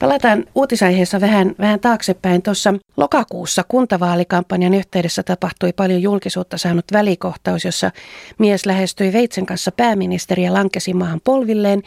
Palataan 0.04 0.44
uutisaiheessa 0.54 1.20
vähän, 1.20 1.54
vähän 1.58 1.80
taaksepäin. 1.80 2.42
Tuossa 2.42 2.74
lokakuussa 2.96 3.64
kuntavaalikampanjan 3.68 4.74
yhteydessä 4.74 5.22
tapahtui 5.22 5.72
paljon 5.72 6.02
julkisuutta 6.02 6.58
saanut 6.58 6.84
välikohtaus, 6.92 7.64
jossa 7.64 7.90
mies 8.38 8.66
lähestyi 8.66 9.12
Veitsen 9.12 9.46
kanssa 9.46 9.72
pääministeriä, 9.72 10.52
lankesi 10.52 10.94
maahan 10.94 11.20
polvilleen 11.24 11.82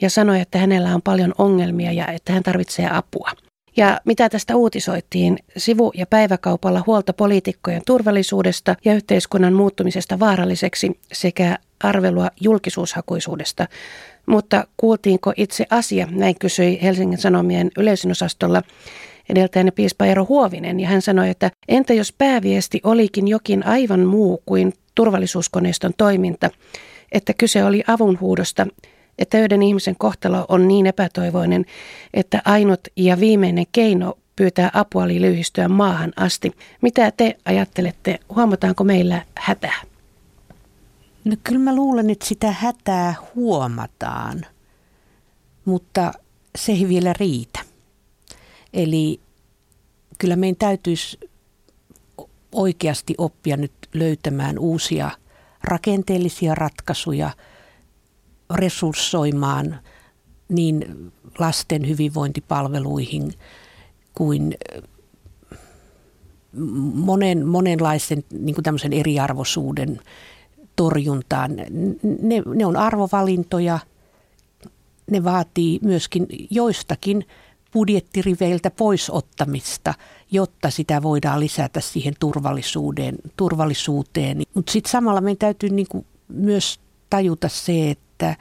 ja 0.00 0.10
sanoi, 0.10 0.40
että 0.40 0.58
hänellä 0.58 0.94
on 0.94 1.02
paljon 1.02 1.34
ongelmia 1.38 1.92
ja 1.92 2.06
että 2.06 2.32
hän 2.32 2.42
tarvitsee 2.42 2.88
apua. 2.92 3.30
Ja 3.76 4.00
mitä 4.04 4.28
tästä 4.28 4.56
uutisoitiin? 4.56 5.38
Sivu- 5.56 5.92
ja 5.94 6.06
päiväkaupalla 6.06 6.82
huolta 6.86 7.12
poliitikkojen 7.12 7.82
turvallisuudesta 7.86 8.76
ja 8.84 8.94
yhteiskunnan 8.94 9.52
muuttumisesta 9.52 10.20
vaaralliseksi 10.20 11.00
sekä 11.12 11.58
arvelua 11.82 12.28
julkisuushakuisuudesta. 12.40 13.66
Mutta 14.26 14.66
kuultiinko 14.76 15.32
itse 15.36 15.66
asia? 15.70 16.08
Näin 16.10 16.38
kysyi 16.38 16.82
Helsingin 16.82 17.18
Sanomien 17.18 17.70
yleisönosastolla 17.78 18.62
edeltäjänne 19.28 19.70
piispa 19.70 20.06
Eero 20.06 20.26
Huovinen 20.28 20.80
ja 20.80 20.88
hän 20.88 21.02
sanoi, 21.02 21.28
että 21.28 21.50
entä 21.68 21.94
jos 21.94 22.12
pääviesti 22.18 22.80
olikin 22.84 23.28
jokin 23.28 23.66
aivan 23.66 24.00
muu 24.00 24.42
kuin 24.46 24.72
turvallisuuskoneiston 24.94 25.92
toiminta, 25.96 26.50
että 27.12 27.34
kyse 27.34 27.64
oli 27.64 27.82
avunhuudosta, 27.86 28.66
että 29.18 29.38
yhden 29.38 29.62
ihmisen 29.62 29.96
kohtalo 29.98 30.44
on 30.48 30.68
niin 30.68 30.86
epätoivoinen, 30.86 31.64
että 32.14 32.42
ainut 32.44 32.80
ja 32.96 33.20
viimeinen 33.20 33.66
keino 33.72 34.18
pyytää 34.36 34.70
apua 34.74 35.08
lyhystyä 35.08 35.68
maahan 35.68 36.12
asti. 36.16 36.52
Mitä 36.82 37.10
te 37.10 37.36
ajattelette, 37.44 38.18
huomataanko 38.34 38.84
meillä 38.84 39.22
hätää? 39.34 39.91
No 41.24 41.36
kyllä 41.44 41.60
mä 41.60 41.74
luulen, 41.74 42.10
että 42.10 42.26
sitä 42.26 42.52
hätää 42.52 43.14
huomataan, 43.34 44.46
mutta 45.64 46.12
se 46.58 46.72
ei 46.72 46.88
vielä 46.88 47.12
riitä. 47.12 47.60
Eli 48.72 49.20
kyllä 50.18 50.36
meidän 50.36 50.56
täytyisi 50.56 51.18
oikeasti 52.52 53.14
oppia 53.18 53.56
nyt 53.56 53.72
löytämään 53.94 54.58
uusia 54.58 55.10
rakenteellisia 55.64 56.54
ratkaisuja, 56.54 57.30
resurssoimaan 58.54 59.80
niin 60.48 61.12
lasten 61.38 61.88
hyvinvointipalveluihin 61.88 63.34
kuin 64.14 64.54
monen, 66.94 67.46
monenlaisen 67.46 68.24
niin 68.38 68.54
kuin 68.54 68.94
eriarvoisuuden 68.94 70.00
torjuntaan. 70.76 71.56
Ne, 72.22 72.42
ne 72.54 72.66
on 72.66 72.76
arvovalintoja, 72.76 73.78
ne 75.10 75.24
vaatii 75.24 75.78
myöskin 75.82 76.26
joistakin 76.50 77.26
budjettiriveiltä 77.72 78.70
poisottamista, 78.70 79.94
jotta 80.30 80.70
sitä 80.70 81.02
voidaan 81.02 81.40
lisätä 81.40 81.80
siihen 81.80 82.14
turvallisuuteen. 82.20 83.14
turvallisuuteen. 83.36 84.42
Mutta 84.54 84.72
sitten 84.72 84.90
samalla 84.90 85.20
meidän 85.20 85.38
täytyy 85.38 85.68
niinku 85.68 86.06
myös 86.28 86.80
tajuta 87.10 87.48
se, 87.48 87.90
että 87.90 88.36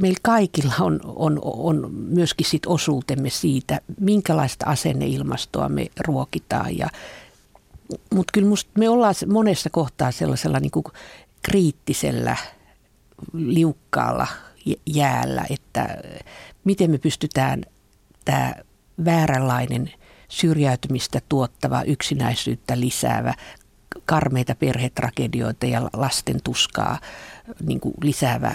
meillä 0.00 0.18
kaikilla 0.22 0.74
on, 0.80 1.00
on, 1.04 1.38
on 1.42 1.90
myöskin 1.92 2.46
sit 2.46 2.66
osuutemme 2.66 3.30
siitä, 3.30 3.80
minkälaista 4.00 4.66
asenneilmastoa 4.66 5.68
me 5.68 5.86
ruokitaan. 6.06 6.72
Mutta 8.14 8.30
kyllä 8.32 8.48
musta 8.48 8.70
me 8.78 8.88
ollaan 8.88 9.14
monessa 9.26 9.70
kohtaa 9.70 10.12
sellaisella 10.12 10.60
niin 10.60 10.70
kuin 10.70 10.84
kriittisellä, 11.42 12.36
liukkaalla 13.32 14.26
jäällä, 14.86 15.44
että 15.50 15.96
miten 16.64 16.90
me 16.90 16.98
pystytään 16.98 17.62
tämä 18.24 18.54
vääränlainen 19.04 19.92
syrjäytymistä 20.28 21.20
tuottava, 21.28 21.82
yksinäisyyttä 21.82 22.80
lisäävä, 22.80 23.34
karmeita 24.06 24.54
perhetragedioita 24.54 25.66
ja 25.66 25.90
lasten 25.92 26.36
tuskaa 26.44 26.98
niin 27.66 27.80
kuin 27.80 27.94
lisäävä 28.02 28.54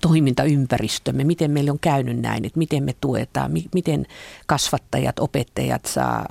toimintaympäristömme, 0.00 1.24
miten 1.24 1.50
meillä 1.50 1.72
on 1.72 1.78
käynyt 1.78 2.20
näin, 2.20 2.44
että 2.44 2.58
miten 2.58 2.84
me 2.84 2.94
tuetaan, 3.00 3.52
miten 3.74 4.06
kasvattajat, 4.46 5.18
opettajat 5.18 5.84
saa 5.86 6.26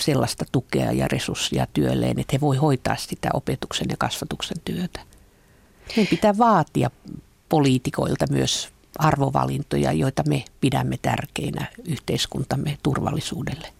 sellaista 0.00 0.44
tukea 0.52 0.92
ja 0.92 1.08
resursseja 1.08 1.66
työlleen, 1.72 2.18
että 2.18 2.30
he 2.32 2.40
voi 2.40 2.56
hoitaa 2.56 2.96
sitä 2.96 3.30
opetuksen 3.34 3.86
ja 3.90 3.96
kasvatuksen 3.98 4.56
työtä. 4.64 5.00
Meidän 5.88 6.10
pitää 6.10 6.38
vaatia 6.38 6.90
poliitikoilta 7.48 8.26
myös 8.30 8.68
arvovalintoja, 8.98 9.92
joita 9.92 10.22
me 10.28 10.44
pidämme 10.60 10.96
tärkeinä 11.02 11.66
yhteiskuntamme 11.84 12.78
turvallisuudelle. 12.82 13.75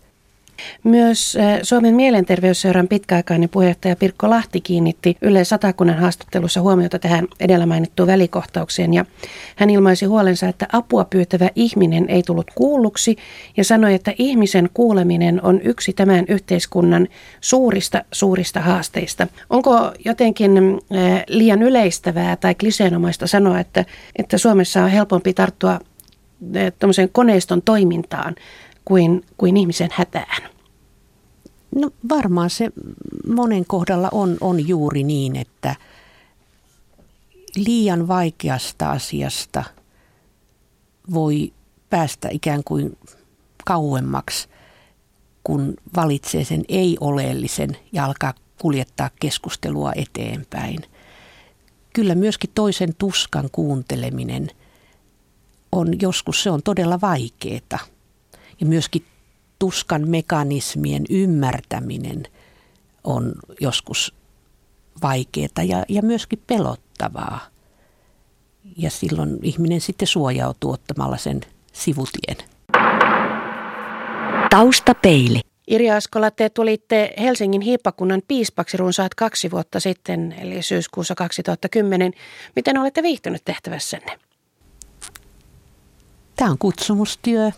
Myös 0.85 1.37
eh, 1.37 1.59
Suomen 1.63 1.95
mielenterveysseuran 1.95 2.89
pitkäaikainen 2.89 3.49
puheenjohtaja 3.49 3.97
Pirkko 3.97 4.31
Lahti 4.31 4.61
kiinnitti 4.61 5.17
Yle 5.23 5.45
Satakunnan 5.45 5.99
haastattelussa 5.99 6.61
huomiota 6.61 6.99
tähän 6.99 7.27
edellä 7.41 7.67
mainittuun 7.67 8.07
välikohtaukseen 8.07 8.95
ja 8.95 9.05
hän 9.57 9.71
ilmaisi 9.71 10.07
huolensa, 10.07 10.49
että 10.49 10.67
apua 10.73 11.05
pyytävä 11.05 11.51
ihminen 11.55 12.05
ei 12.09 12.23
tullut 12.23 12.51
kuulluksi 12.55 13.17
ja 13.57 13.65
sanoi, 13.65 13.95
että 13.95 14.15
ihmisen 14.19 14.71
kuuleminen 14.75 15.45
on 15.45 15.61
yksi 15.65 15.93
tämän 15.93 16.25
yhteiskunnan 16.29 17.09
suurista 17.41 18.05
suurista 18.13 18.61
haasteista. 18.61 19.27
Onko 19.51 19.93
jotenkin 20.05 20.59
eh, 20.59 21.25
liian 21.29 21.63
yleistävää 21.63 22.37
tai 22.37 22.55
kliseenomaista 22.55 23.27
sanoa, 23.27 23.61
että, 23.61 23.85
että 24.17 24.39
Suomessa 24.39 24.83
on 24.83 24.91
helpompi 24.91 25.35
tarttua 25.35 25.81
eh, 26.55 26.73
koneiston 27.13 27.63
toimintaan 27.63 28.35
kuin, 28.87 29.25
kuin 29.37 29.57
ihmisen 29.57 29.91
hätään? 29.93 30.51
No 31.75 31.91
varmaan 32.09 32.51
se 32.51 32.71
monen 33.27 33.65
kohdalla 33.67 34.09
on, 34.13 34.37
on 34.41 34.69
juuri 34.69 35.05
niin, 35.05 35.37
että 35.37 35.77
liian 37.57 38.09
vaikeasta 38.09 38.91
asiasta 38.91 39.65
voi 41.15 41.53
päästä 41.91 42.29
ikään 42.33 42.65
kuin 42.65 42.99
kauemmaksi, 43.65 44.49
kun 45.45 45.75
valitsee 45.97 46.45
sen 46.45 46.65
ei-oleellisen 46.69 47.77
ja 47.93 48.05
alkaa 48.05 48.35
kuljettaa 48.61 49.11
keskustelua 49.21 49.93
eteenpäin. 49.97 50.79
Kyllä 51.93 52.15
myöskin 52.15 52.51
toisen 52.55 52.95
tuskan 52.99 53.49
kuunteleminen 53.53 54.49
on 55.73 56.01
joskus, 56.01 56.43
se 56.43 56.51
on 56.51 56.63
todella 56.63 57.01
vaikeaa 57.01 57.96
ja 58.61 58.67
myöskin 58.67 59.05
tuskan 59.59 60.09
mekanismien 60.09 61.05
ymmärtäminen 61.11 62.23
on 63.05 63.33
joskus 63.61 64.15
vaikeaa 65.03 65.63
ja, 65.67 65.85
ja 65.89 66.03
myöskin 66.03 66.43
pelottavaa. 66.47 67.41
Ja 68.77 68.91
silloin 68.91 69.39
ihminen 69.43 69.81
sitten 69.81 70.09
suojautuu 70.09 70.73
ottamalla 70.73 71.17
sen 71.17 71.41
sivutien. 71.73 72.37
Taustapeili. 74.51 75.41
Irja 75.67 75.97
Askola, 75.97 76.31
te 76.31 76.49
tulitte 76.51 77.15
Helsingin 77.19 77.61
hiippakunnan 77.61 78.23
piispaksi 78.29 78.77
runsaat 78.77 79.15
kaksi 79.15 79.51
vuotta 79.51 79.81
sitten, 79.81 80.35
eli 80.39 80.63
syyskuussa 80.63 81.15
2010. 81.15 82.13
Miten 82.57 82.79
olette 82.79 83.03
viihtynyt 83.03 83.45
tehtävässänne? 83.45 84.19
Tämä 86.37 86.51
on 86.51 86.59
kutsumustyö. 86.59 87.51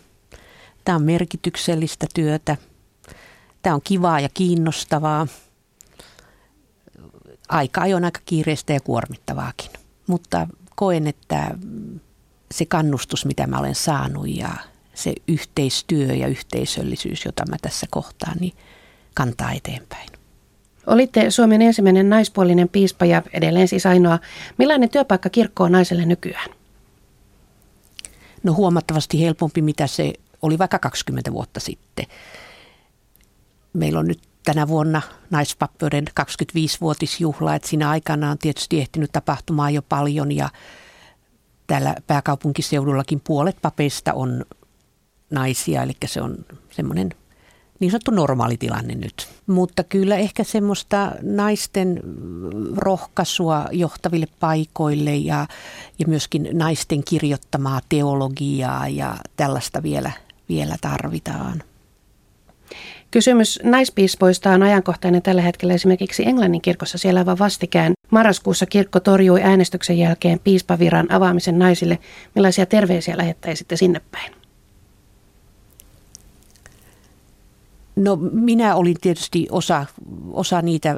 Tämä 0.88 0.96
on 0.96 1.02
merkityksellistä 1.02 2.06
työtä. 2.14 2.56
Tämä 3.62 3.74
on 3.74 3.80
kivaa 3.84 4.20
ja 4.20 4.28
kiinnostavaa. 4.34 5.26
Aika 7.48 7.80
ajoin 7.80 8.04
aika 8.04 8.20
kiireistä 8.24 8.72
ja 8.72 8.80
kuormittavaakin. 8.80 9.70
Mutta 10.06 10.46
koen, 10.76 11.06
että 11.06 11.58
se 12.50 12.66
kannustus, 12.66 13.26
mitä 13.26 13.46
mä 13.46 13.58
olen 13.58 13.74
saanut 13.74 14.28
ja 14.28 14.50
se 14.94 15.14
yhteistyö 15.28 16.14
ja 16.14 16.26
yhteisöllisyys, 16.26 17.24
jota 17.24 17.46
mä 17.50 17.56
tässä 17.62 17.86
kohtaan, 17.90 18.36
niin 18.40 18.52
kantaa 19.14 19.52
eteenpäin. 19.52 20.08
Olitte 20.86 21.30
Suomen 21.30 21.62
ensimmäinen 21.62 22.10
naispuolinen 22.10 22.68
piispa 22.68 23.04
ja 23.04 23.22
edelleen 23.32 23.68
siis 23.68 23.86
ainoa. 23.86 24.18
Millainen 24.58 24.90
työpaikka 24.90 25.30
kirkko 25.30 25.64
on 25.64 25.72
naiselle 25.72 26.06
nykyään? 26.06 26.50
No 28.42 28.54
huomattavasti 28.54 29.20
helpompi, 29.20 29.62
mitä 29.62 29.86
se 29.86 30.12
oli 30.42 30.58
vaikka 30.58 30.78
20 30.78 31.32
vuotta 31.32 31.60
sitten. 31.60 32.06
Meillä 33.72 33.98
on 33.98 34.06
nyt 34.06 34.20
tänä 34.44 34.68
vuonna 34.68 35.02
naispappeuden 35.30 36.04
25-vuotisjuhla, 36.20 37.54
että 37.54 37.68
siinä 37.68 37.90
aikana 37.90 38.30
on 38.30 38.38
tietysti 38.38 38.80
ehtinyt 38.80 39.12
tapahtumaan 39.12 39.74
jo 39.74 39.82
paljon 39.82 40.32
ja 40.32 40.48
täällä 41.66 41.94
pääkaupunkiseudullakin 42.06 43.20
puolet 43.20 43.56
papeista 43.62 44.14
on 44.14 44.44
naisia, 45.30 45.82
eli 45.82 45.92
se 46.06 46.22
on 46.22 46.36
semmoinen 46.70 47.10
niin 47.80 47.90
sanottu 47.90 48.10
normaali 48.10 48.56
tilanne 48.56 48.94
nyt. 48.94 49.28
Mutta 49.46 49.84
kyllä 49.84 50.16
ehkä 50.16 50.44
semmoista 50.44 51.12
naisten 51.22 52.00
rohkaisua 52.76 53.66
johtaville 53.72 54.26
paikoille 54.40 55.16
ja, 55.16 55.46
ja 55.98 56.06
myöskin 56.06 56.48
naisten 56.52 57.04
kirjoittamaa 57.04 57.80
teologiaa 57.88 58.88
ja 58.88 59.16
tällaista 59.36 59.82
vielä, 59.82 60.12
vielä 60.48 60.76
tarvitaan. 60.80 61.62
Kysymys 63.10 63.60
naispiispoista 63.62 64.50
on 64.50 64.62
ajankohtainen 64.62 65.22
tällä 65.22 65.42
hetkellä 65.42 65.74
esimerkiksi 65.74 66.26
Englannin 66.26 66.60
kirkossa. 66.60 66.98
Siellä 66.98 67.20
aivan 67.20 67.38
vastikään 67.38 67.92
marraskuussa 68.10 68.66
kirkko 68.66 69.00
torjui 69.00 69.42
äänestyksen 69.42 69.98
jälkeen 69.98 70.38
piispaviran 70.38 71.12
avaamisen 71.12 71.58
naisille. 71.58 71.98
Millaisia 72.34 72.66
terveisiä 72.66 73.16
lähettäisitte 73.16 73.76
sinne 73.76 74.00
päin? 74.10 74.32
No 77.96 78.16
minä 78.32 78.74
olin 78.74 78.96
tietysti 79.00 79.46
osa, 79.50 79.86
osa 80.32 80.62
niitä 80.62 80.96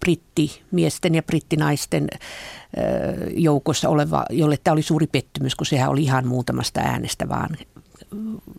brittimiesten 0.00 1.14
ja 1.14 1.22
brittinaisten 1.22 2.08
joukossa 3.36 3.88
oleva, 3.88 4.24
jolle 4.30 4.56
tämä 4.64 4.72
oli 4.72 4.82
suuri 4.82 5.06
pettymys, 5.06 5.54
kun 5.54 5.66
sehän 5.66 5.90
oli 5.90 6.02
ihan 6.02 6.26
muutamasta 6.26 6.80
äänestä, 6.80 7.28
vaan 7.28 7.56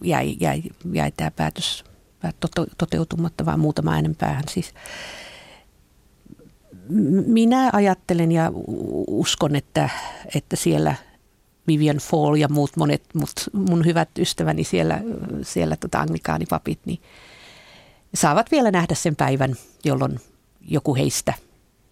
jäi, 0.04 0.36
jäi, 0.40 0.64
jäi 0.94 1.12
tämä 1.18 1.32
päätös 1.32 1.84
toteutumatta, 2.78 3.46
vaan 3.46 3.60
muutama 3.60 3.94
äänen 3.94 4.16
päähän 4.16 4.44
siis. 4.50 4.74
Minä 7.26 7.70
ajattelen 7.74 8.32
ja 8.32 8.52
uskon, 9.08 9.56
että, 9.56 9.90
että 10.36 10.56
siellä 10.56 10.96
Vivian 11.68 11.98
Fall 11.98 12.36
ja 12.36 12.48
muut 12.48 12.78
monet 12.78 13.04
mut, 13.14 13.32
mun 13.54 13.86
hyvät 13.86 14.10
ystäväni 14.20 14.64
siellä, 14.64 15.02
siellä 15.42 15.76
tota 15.76 16.00
anglikaanipapit, 16.00 16.80
niin 16.86 17.00
saavat 18.14 18.52
vielä 18.52 18.72
nähdä 18.72 18.96
sen 18.96 19.16
päivän, 19.16 19.56
jolloin 19.84 20.20
joku 20.62 20.96
heistä 20.96 21.34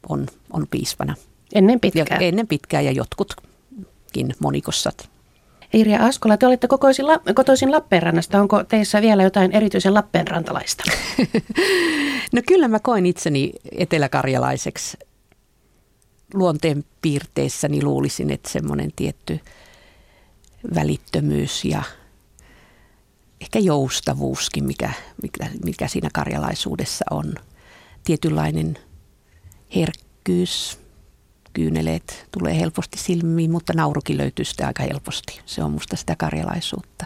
on, 0.10 0.28
on 0.52 0.68
piispana. 0.72 1.16
Ennen 1.54 1.80
pitkää. 1.80 2.06
Ja, 2.10 2.18
ennen 2.20 2.48
pitkää 2.48 2.82
ja 2.82 2.92
jotkutkin 2.92 4.36
monikossat. 4.40 5.10
Irja 5.74 6.06
Askola, 6.06 6.38
te 6.38 6.48
olette 6.48 6.68
kokoisin, 6.68 7.06
kotoisin 7.36 7.72
Lappeenrannasta. 7.72 8.42
Onko 8.42 8.64
teissä 8.64 9.02
vielä 9.02 9.24
jotain 9.24 9.52
erityisen 9.52 9.94
Lappeenrantalaista? 9.94 10.84
no 12.34 12.42
kyllä 12.48 12.68
mä 12.68 12.80
koin 12.80 13.06
itseni 13.06 13.52
eteläkarjalaiseksi. 13.72 14.98
Luonteen 16.34 16.84
piirteissäni 17.02 17.84
luulisin, 17.84 18.32
että 18.32 18.50
semmoinen 18.50 18.92
tietty 18.96 19.40
välittömyys 20.76 21.66
ja 21.66 21.84
ehkä 23.42 23.60
joustavuuskin, 23.60 24.64
mikä, 24.64 24.92
mikä, 25.22 25.50
mikä 25.66 25.88
siinä 25.88 26.10
karjalaisuudessa 26.14 27.06
on. 27.12 27.36
Tietynlainen 28.04 28.78
herkkyys, 29.76 30.80
kyyneleet 31.54 32.28
tulee 32.32 32.60
helposti 32.60 32.98
silmiin, 32.98 33.52
mutta 33.52 33.74
naurukin 33.74 34.18
löytyy 34.18 34.46
sitä 34.46 34.68
aika 34.68 34.84
helposti. 34.84 35.42
Se 35.46 35.64
on 35.64 35.72
musta 35.72 35.96
sitä 35.96 36.16
karjalaisuutta. 36.16 37.06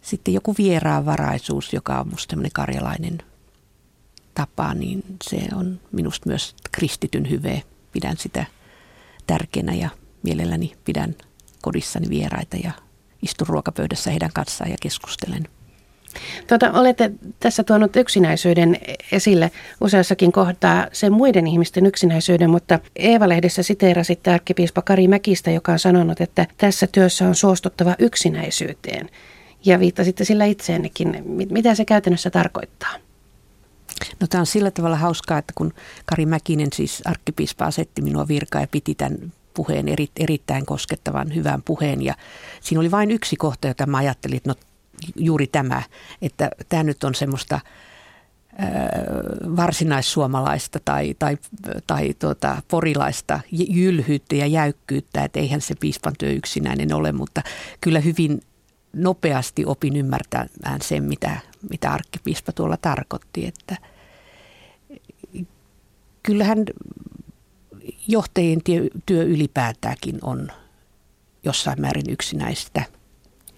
Sitten 0.00 0.34
joku 0.34 0.54
vieraanvaraisuus, 0.58 1.72
joka 1.72 2.00
on 2.00 2.08
musta 2.08 2.30
tämmöinen 2.30 2.52
karjalainen 2.52 3.18
tapa, 4.34 4.74
niin 4.74 5.02
se 5.24 5.38
on 5.54 5.80
minusta 5.92 6.28
myös 6.28 6.54
kristityn 6.72 7.30
hyve. 7.30 7.62
Pidän 7.92 8.16
sitä 8.16 8.46
tärkeänä 9.26 9.74
ja 9.74 9.90
mielelläni 10.22 10.76
pidän 10.84 11.14
kodissani 11.62 12.08
vieraita 12.08 12.56
ja 12.56 12.72
istun 13.22 13.46
ruokapöydässä 13.46 14.10
heidän 14.10 14.32
kanssaan 14.34 14.70
ja 14.70 14.76
keskustelen. 14.80 15.48
Tuota, 16.46 16.72
olette 16.72 17.10
tässä 17.40 17.64
tuonut 17.64 17.96
yksinäisyyden 17.96 18.78
esille 19.12 19.50
useassakin 19.80 20.32
kohtaa 20.32 20.86
sen 20.92 21.12
muiden 21.12 21.46
ihmisten 21.46 21.86
yksinäisyyden, 21.86 22.50
mutta 22.50 22.78
Eeva-lehdessä 22.96 23.62
siteerasitte 23.62 24.30
arkkipiispa 24.30 24.82
Kari 24.82 25.08
Mäkistä, 25.08 25.50
joka 25.50 25.72
on 25.72 25.78
sanonut, 25.78 26.20
että 26.20 26.46
tässä 26.56 26.86
työssä 26.86 27.28
on 27.28 27.34
suostuttava 27.34 27.94
yksinäisyyteen. 27.98 29.10
Ja 29.64 29.80
viittasitte 29.80 30.24
sillä 30.24 30.44
itseennekin. 30.44 31.22
Mitä 31.50 31.74
se 31.74 31.84
käytännössä 31.84 32.30
tarkoittaa? 32.30 32.94
No 34.20 34.26
tämä 34.26 34.40
on 34.40 34.46
sillä 34.46 34.70
tavalla 34.70 34.96
hauskaa, 34.96 35.38
että 35.38 35.52
kun 35.56 35.74
Kari 36.06 36.26
Mäkinen, 36.26 36.68
siis 36.74 37.02
arkkipiispa, 37.04 37.64
asetti 37.64 38.02
minua 38.02 38.28
virkaa 38.28 38.60
ja 38.60 38.68
piti 38.70 38.94
tämän 38.94 39.32
puheen, 39.54 39.88
eri, 39.88 40.08
erittäin 40.16 40.66
koskettavan 40.66 41.34
hyvän 41.34 41.62
puheen. 41.62 42.02
Ja 42.02 42.14
siinä 42.60 42.80
oli 42.80 42.90
vain 42.90 43.10
yksi 43.10 43.36
kohta, 43.36 43.68
jota 43.68 43.86
mä 43.86 43.96
ajattelin, 43.96 44.36
että 44.36 44.50
no 44.50 44.54
juuri 45.16 45.46
tämä, 45.46 45.82
että 46.22 46.50
tämä 46.68 46.82
nyt 46.82 47.04
on 47.04 47.14
semmoista 47.14 47.60
varsinaissuomalaista 49.56 50.78
tai, 50.84 51.14
tai, 51.18 51.38
tai 51.86 52.14
tuota, 52.18 52.62
porilaista 52.68 53.40
jylhyyttä 53.50 54.34
ja 54.34 54.46
jäykkyyttä, 54.46 55.24
että 55.24 55.40
eihän 55.40 55.60
se 55.60 55.74
piispan 55.80 56.12
työ 56.18 56.30
yksinäinen 56.30 56.94
ole, 56.94 57.12
mutta 57.12 57.42
kyllä 57.80 58.00
hyvin 58.00 58.40
nopeasti 58.92 59.64
opin 59.66 59.96
ymmärtämään 59.96 60.82
sen, 60.82 61.04
mitä, 61.04 61.36
mitä 61.70 61.90
arkkipiispa 61.92 62.52
tuolla 62.52 62.76
tarkoitti, 62.76 63.46
että 63.46 63.76
kyllähän 66.22 66.64
johtajien 68.08 68.60
työ 69.06 69.22
ylipäätäänkin 69.22 70.18
on 70.22 70.48
jossain 71.44 71.80
määrin 71.80 72.10
yksinäistä 72.10 72.84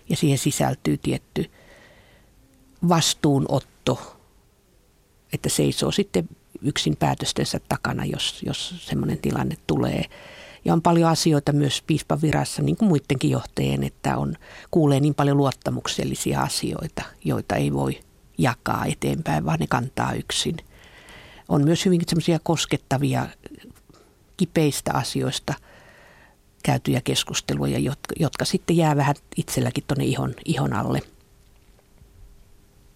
ja 0.09 0.17
siihen 0.17 0.39
sisältyy 0.39 0.99
tietty 0.99 1.51
vastuunotto, 2.89 4.17
että 5.33 5.49
seisoo 5.49 5.93
sitten 5.93 6.29
yksin 6.63 6.97
päätöstensä 6.97 7.61
takana, 7.69 8.05
jos, 8.05 8.43
jos 8.47 8.75
semmoinen 8.87 9.19
tilanne 9.19 9.57
tulee. 9.67 10.05
Ja 10.65 10.73
on 10.73 10.83
paljon 10.83 11.11
asioita 11.11 11.53
myös 11.53 11.83
piispan 11.87 12.23
virassa, 12.23 12.63
niin 12.63 12.77
kuin 12.77 12.89
muidenkin 12.89 13.31
johtajien, 13.31 13.85
että 13.85 14.17
on, 14.17 14.35
kuulee 14.71 15.01
niin 15.01 15.15
paljon 15.15 15.37
luottamuksellisia 15.37 16.41
asioita, 16.41 17.03
joita 17.25 17.57
ei 17.57 17.73
voi 17.73 18.01
jakaa 18.39 18.85
eteenpäin, 18.85 19.45
vaan 19.45 19.59
ne 19.59 19.67
kantaa 19.67 20.13
yksin. 20.13 20.57
On 21.49 21.65
myös 21.65 21.85
hyvin 21.85 22.01
semmoisia 22.07 22.39
koskettavia 22.43 23.29
kipeistä 24.37 24.93
asioista 24.95 25.55
käytyjä 26.63 27.01
keskusteluja, 27.01 27.79
jotka, 27.79 28.15
jotka 28.21 28.45
sitten 28.45 28.77
jää 28.77 28.97
vähän 28.97 29.15
itselläkin 29.37 29.85
tuonne 29.87 30.05
ihon, 30.05 30.35
ihon 30.45 30.73
alle. 30.73 31.01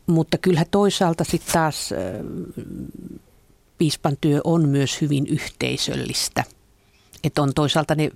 Mutta 0.07 0.39
kyllähän 0.39 0.67
toisaalta 0.71 1.25
sitten 1.25 1.53
taas 1.53 1.91
piispan 3.79 4.17
työ 4.21 4.41
on 4.45 4.69
myös 4.69 5.01
hyvin 5.01 5.27
yhteisöllistä. 5.27 6.45
Että 7.25 7.43
on 7.43 7.55
toisaalta 7.55 7.95
ne, 7.95 8.11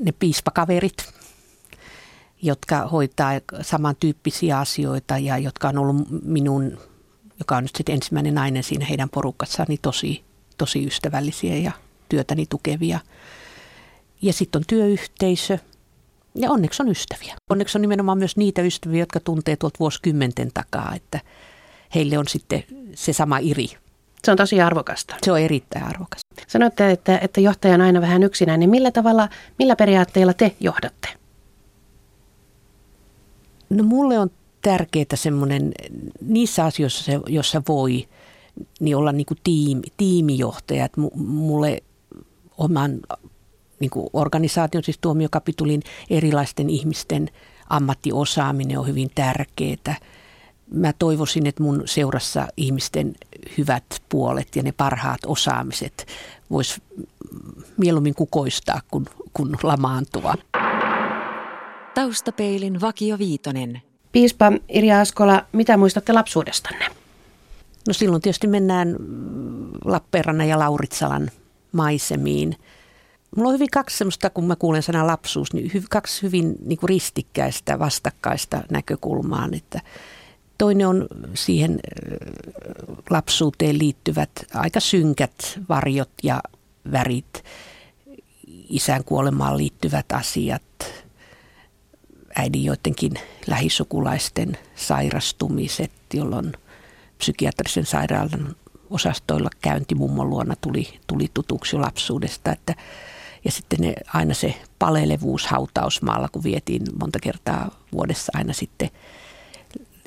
ne 0.00 0.12
piispakaverit, 0.12 1.14
jotka 2.42 2.86
hoitaa 2.86 3.32
samantyyppisiä 3.62 4.58
asioita 4.58 5.18
ja 5.18 5.38
jotka 5.38 5.68
on 5.68 5.78
ollut 5.78 6.06
minun, 6.24 6.78
joka 7.38 7.56
on 7.56 7.64
nyt 7.64 7.76
sitten 7.76 7.94
ensimmäinen 7.94 8.34
nainen 8.34 8.62
siinä 8.62 8.86
heidän 8.86 9.10
porukassaan, 9.10 9.66
niin 9.68 9.80
tosi 9.82 10.24
tosi 10.58 10.86
ystävällisiä 10.86 11.56
ja 11.56 11.72
työtäni 12.08 12.46
tukevia. 12.46 13.00
Ja 14.22 14.32
sitten 14.32 14.58
on 14.58 14.64
työyhteisö 14.66 15.58
ja 16.34 16.50
onneksi 16.50 16.82
on 16.82 16.88
ystäviä. 16.88 17.34
Onneksi 17.50 17.78
on 17.78 17.82
nimenomaan 17.82 18.18
myös 18.18 18.36
niitä 18.36 18.62
ystäviä, 18.62 19.02
jotka 19.02 19.20
tuntee 19.20 19.56
tuolta 19.56 19.76
vuosikymmenten 19.80 20.50
takaa, 20.54 20.94
että 20.94 21.20
heille 21.94 22.18
on 22.18 22.28
sitten 22.28 22.64
se 22.94 23.12
sama 23.12 23.38
iri. 23.38 23.68
Se 24.24 24.30
on 24.30 24.36
tosi 24.36 24.60
arvokasta. 24.60 25.14
Se 25.22 25.32
on 25.32 25.40
erittäin 25.40 25.84
arvokasta. 25.84 26.26
Sanoitte, 26.48 26.90
että, 26.90 27.18
että 27.18 27.40
johtaja 27.40 27.74
on 27.74 27.80
aina 27.80 28.00
vähän 28.00 28.22
yksinäinen. 28.22 28.60
Niin 28.60 28.70
millä 28.70 28.90
tavalla, 28.90 29.28
millä 29.58 29.76
periaatteilla 29.76 30.34
te 30.34 30.56
johdatte? 30.60 31.08
No 33.70 33.84
mulle 33.84 34.18
on 34.18 34.30
tärkeää 34.62 35.04
semmoinen 35.14 35.72
niissä 36.20 36.64
asioissa, 36.64 37.12
joissa 37.26 37.62
voi 37.68 38.08
niin 38.80 38.96
olla 38.96 39.12
niin 39.12 39.26
kuin 39.26 39.38
tiimi, 39.44 39.82
tiimijohtaja. 39.96 40.84
Että 40.84 41.00
mulle 41.16 41.82
oman 42.58 43.00
niin 43.80 43.90
kuin 43.90 44.10
organisaation, 44.12 44.84
siis 44.84 44.98
tuomiokapitulin 45.00 45.82
erilaisten 46.10 46.70
ihmisten 46.70 47.30
ammattiosaaminen 47.68 48.78
on 48.78 48.86
hyvin 48.86 49.10
tärkeää. 49.14 49.96
mä 50.70 50.92
toivoisin, 50.98 51.46
että 51.46 51.62
mun 51.62 51.82
seurassa 51.84 52.48
ihmisten 52.56 53.14
hyvät 53.58 53.84
puolet 54.08 54.56
ja 54.56 54.62
ne 54.62 54.72
parhaat 54.72 55.20
osaamiset 55.26 56.06
vois 56.50 56.80
mieluummin 57.76 58.14
kukoistaa 58.14 58.80
kuin, 58.90 59.06
kuin 59.32 59.56
lamaantua. 59.62 60.34
Taustapeilin 61.94 62.80
Vakio 62.80 63.18
Viitonen. 63.18 63.82
Piispa 64.12 64.52
Irja 64.68 65.00
Askola, 65.00 65.44
mitä 65.52 65.76
muistatte 65.76 66.12
lapsuudestanne? 66.12 66.86
No 67.88 67.94
silloin 67.94 68.22
tietysti 68.22 68.46
mennään 68.46 68.96
Lappeenrannan 69.84 70.48
ja 70.48 70.58
Lauritsalan 70.58 71.30
maisemiin. 71.72 72.56
Mulla 73.36 73.48
on 73.48 73.54
hyvin 73.54 73.70
kaksi 73.70 73.98
semmoista, 73.98 74.30
kun 74.30 74.46
mä 74.46 74.56
kuulen 74.56 74.82
sanan 74.82 75.06
lapsuus, 75.06 75.52
niin 75.52 75.70
hy, 75.74 75.82
kaksi 75.90 76.22
hyvin 76.22 76.56
niin 76.64 76.78
kuin 76.78 76.88
ristikkäistä, 76.88 77.78
vastakkaista 77.78 78.62
näkökulmaa. 78.70 79.48
Että 79.52 79.80
toinen 80.58 80.88
on 80.88 81.06
siihen 81.34 81.80
lapsuuteen 83.10 83.78
liittyvät 83.78 84.30
aika 84.54 84.80
synkät 84.80 85.60
varjot 85.68 86.10
ja 86.22 86.42
värit, 86.92 87.44
isän 88.68 89.04
kuolemaan 89.04 89.56
liittyvät 89.56 90.12
asiat, 90.12 90.62
äidin 92.36 92.64
joidenkin 92.64 93.12
lähisukulaisten 93.46 94.58
sairastumiset, 94.74 95.92
jolloin 96.14 96.52
psykiatrisen 97.18 97.86
sairaalan 97.86 98.56
osastoilla 98.90 99.50
käynti 99.60 99.94
mummon 99.94 100.30
luona 100.30 100.54
tuli, 100.60 101.00
tuli 101.06 101.30
tutuksi 101.34 101.76
lapsuudesta. 101.76 102.52
Että, 102.52 102.74
ja 103.44 103.52
sitten 103.52 103.78
ne, 103.80 103.94
aina 104.14 104.34
se 104.34 104.54
palelevuus 104.78 105.46
hautausmaalla, 105.46 106.28
kun 106.28 106.44
vietiin 106.44 106.82
monta 107.00 107.18
kertaa 107.22 107.70
vuodessa 107.92 108.32
aina 108.34 108.52
sitten 108.52 108.90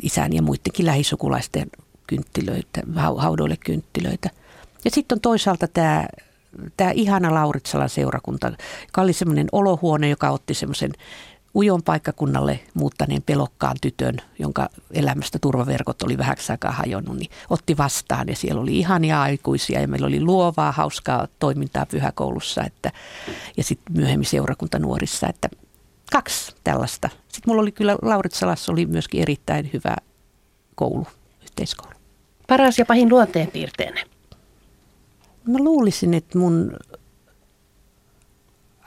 isän 0.01 0.33
ja 0.33 0.41
muidenkin 0.41 0.85
lähisukulaisten 0.85 1.67
kynttilöitä, 2.07 2.81
haudoille 3.17 3.57
kynttilöitä. 3.57 4.29
Ja 4.85 4.91
sitten 4.91 5.15
on 5.15 5.21
toisaalta 5.21 5.67
tämä 5.67 6.07
tämä 6.77 6.91
ihana 6.91 7.33
Lauritsalan 7.33 7.89
seurakunta, 7.89 8.51
joka 8.85 9.01
oli 9.01 9.13
semmoinen 9.13 9.47
olohuone, 9.51 10.09
joka 10.09 10.29
otti 10.29 10.53
semmoisen 10.53 10.91
ujon 11.53 11.83
paikkakunnalle 11.83 12.59
muuttaneen 12.73 13.21
pelokkaan 13.21 13.77
tytön, 13.81 14.17
jonka 14.39 14.69
elämästä 14.91 15.39
turvaverkot 15.39 16.01
oli 16.01 16.17
vähäksi 16.17 16.51
aikaa 16.51 16.71
hajonnut, 16.71 17.17
niin 17.17 17.31
otti 17.49 17.77
vastaan 17.77 18.27
ja 18.27 18.35
siellä 18.35 18.61
oli 18.61 18.79
ihania 18.79 19.21
aikuisia 19.21 19.81
ja 19.81 19.87
meillä 19.87 20.07
oli 20.07 20.21
luovaa, 20.21 20.71
hauskaa 20.71 21.27
toimintaa 21.39 21.85
pyhäkoulussa 21.85 22.63
että, 22.63 22.91
ja 23.57 23.63
sitten 23.63 23.95
myöhemmin 23.97 24.25
seurakunta 24.25 24.79
nuorissa, 24.79 25.27
että 25.27 25.49
kaksi 26.11 26.55
tällaista. 26.63 27.09
Sitten 27.09 27.41
mulla 27.51 27.61
oli 27.61 27.71
kyllä 27.71 27.97
Lauritsalassa 28.01 28.71
oli 28.71 28.85
myöskin 28.85 29.21
erittäin 29.21 29.69
hyvä 29.73 29.95
koulu, 30.75 31.07
yhteiskoulu. 31.41 31.95
Paras 32.47 32.79
ja 32.79 32.85
pahin 32.85 33.09
luonteenpiirteenne? 33.09 34.03
Mä 35.47 35.57
luulisin, 35.57 36.13
että 36.13 36.37
mun 36.37 36.77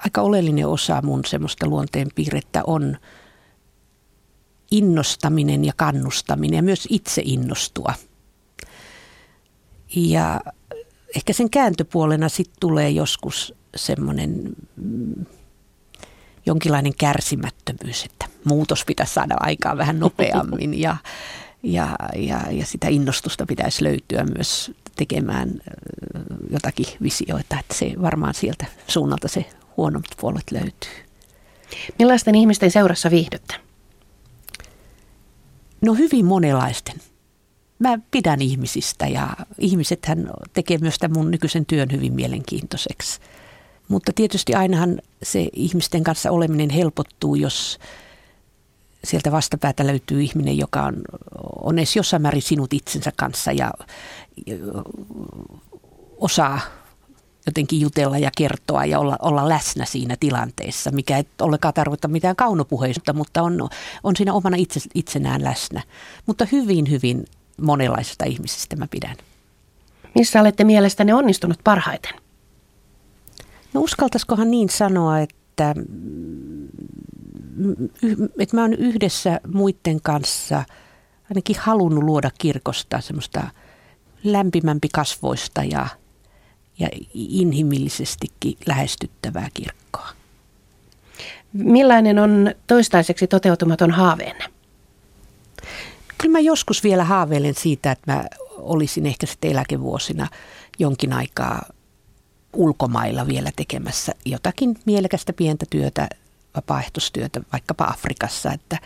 aika 0.05 0.21
oleellinen 0.21 0.69
osa 0.69 1.03
mun 1.03 1.25
semmoista 1.27 1.67
luonteenpiirrettä 1.67 2.63
on 2.67 2.97
innostaminen 4.71 5.65
ja 5.65 5.73
kannustaminen 5.77 6.57
ja 6.57 6.63
myös 6.63 6.89
itse 6.91 7.23
innostua. 7.25 7.95
Ja 9.97 10.41
ehkä 11.17 11.33
sen 11.33 11.51
kääntöpuolena 11.51 12.29
sitten 12.29 12.57
tulee 12.61 12.91
joskus 12.91 13.55
semmoinen 13.77 14.43
mm, 14.77 15.27
jonkinlainen 16.47 16.93
kärsimättömyys, 16.99 18.05
että 18.05 18.27
muutos 18.45 18.85
pitäisi 18.85 19.15
saada 19.15 19.35
aikaan 19.41 19.79
vähän 19.79 20.01
nopeammin 20.01 20.81
ja, 20.81 20.97
ja, 21.63 21.97
ja, 22.17 22.41
ja 22.51 22.67
sitä 22.67 22.89
innostusta 22.89 23.47
pitäisi 23.47 23.85
löytyä 23.85 24.25
myös 24.37 24.73
tekemään 24.97 25.61
jotakin 26.51 26.87
visioita, 27.03 27.59
että 27.61 27.75
se 27.75 27.93
varmaan 28.03 28.35
sieltä 28.35 28.67
suunnalta 28.89 29.29
se 29.29 29.47
huonommat 29.77 30.11
puolet 30.21 30.51
löytyy. 30.51 31.05
Millaisten 31.99 32.35
ihmisten 32.35 32.71
seurassa 32.71 33.11
viihdytte? 33.11 33.55
No 35.81 35.95
hyvin 35.95 36.25
monenlaisten. 36.25 36.95
Mä 37.79 37.99
pidän 38.11 38.43
ihmisistä 38.43 39.07
ja 39.07 39.29
ihmisethän 39.59 40.31
tekee 40.53 40.79
myös 40.79 40.99
tämän 40.99 41.19
mun 41.19 41.31
nykyisen 41.31 41.67
työn 41.67 41.89
hyvin 41.93 42.13
mielenkiintoiseksi. 42.13 43.21
Mutta 43.89 44.13
tietysti 44.15 44.55
ainahan 44.55 45.01
se 45.23 45.49
ihmisten 45.53 46.05
kanssa 46.05 46.31
oleminen 46.31 46.71
helpottuu, 46.71 47.35
jos 47.35 47.79
sieltä 49.05 49.33
vastapäätä 49.33 49.87
löytyy 49.87 50.23
ihminen, 50.23 50.59
joka 50.59 50.83
on, 50.83 51.03
on 51.63 51.79
edes 51.79 51.97
jossain 51.97 52.23
määrin 52.23 52.43
sinut 52.43 52.73
itsensä 52.73 53.13
kanssa 53.17 53.53
ja 53.53 53.71
osaa 56.17 56.61
jotenkin 57.47 57.81
jutella 57.81 58.19
ja 58.19 58.31
kertoa 58.37 58.85
ja 58.85 58.99
olla, 58.99 59.17
olla 59.23 59.49
läsnä 59.49 59.85
siinä 59.85 60.17
tilanteessa, 60.21 60.91
mikä 60.91 61.17
ei 61.17 61.25
ollenkaan 61.41 61.75
tarkoita 61.75 62.09
mitään 62.09 62.37
kaunopuheista, 62.37 63.13
mutta 63.13 63.43
on, 63.43 63.69
on 64.03 64.17
siinä 64.17 64.33
omana 64.33 64.57
itse, 64.57 64.81
itsenään 64.95 65.45
läsnä. 65.45 65.83
Mutta 66.27 66.47
hyvin, 66.53 66.91
hyvin 66.91 67.25
monenlaisista 67.61 68.25
ihmisistä 68.25 68.77
mä 68.77 68.87
pidän. 68.91 69.17
Missä 70.15 70.41
olette 70.41 70.65
mielestäni 70.65 71.13
onnistunut 71.13 71.59
parhaiten? 71.65 72.15
No 73.73 73.81
uskaltaisikohan 73.81 74.51
niin 74.51 74.69
sanoa, 74.69 75.19
että, 75.19 75.75
että 78.39 78.57
mä 78.57 78.63
oon 78.63 78.75
yhdessä 78.75 79.41
muiden 79.53 80.01
kanssa 80.03 80.65
ainakin 81.31 81.57
halunnut 81.59 82.05
luoda 82.05 82.31
kirkosta 82.39 83.01
semmoista 83.01 83.49
lämpimämpi 84.25 84.89
kasvoista 84.93 85.65
ja– 85.65 85.87
ja 86.79 86.89
inhimillisestikin 87.15 88.59
lähestyttävää 88.67 89.49
kirkkoa. 89.55 90.09
Millainen 91.53 92.19
on 92.19 92.55
toistaiseksi 92.67 93.27
toteutumaton 93.27 93.91
haaveenne? 93.91 94.45
Kyllä 96.19 96.33
mä 96.33 96.41
joskus 96.41 96.85
vielä 96.85 97.05
haaveilen 97.05 97.55
siitä, 97.55 97.93
että 97.93 98.13
mä 98.13 98.25
olisin 98.57 99.07
ehkä 99.07 99.27
sitten 99.27 99.51
eläkevuosina 99.51 100.29
jonkin 100.79 101.13
aikaa 101.13 101.63
ulkomailla 102.53 103.27
vielä 103.27 103.51
tekemässä 103.57 104.13
jotakin 104.25 104.77
mielekästä 104.87 105.33
pientä 105.33 105.67
työtä, 105.71 106.09
vapaaehtoistyötä 106.57 107.41
vaikkapa 107.53 107.85
Afrikassa, 107.85 108.53
että 108.53 108.79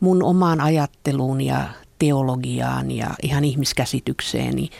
mun 0.00 0.22
omaan 0.22 0.60
ajatteluun 0.60 1.40
ja 1.40 1.68
teologiaan 1.98 2.90
ja 2.90 3.10
ihan 3.22 3.44
ihmiskäsitykseeni– 3.44 4.70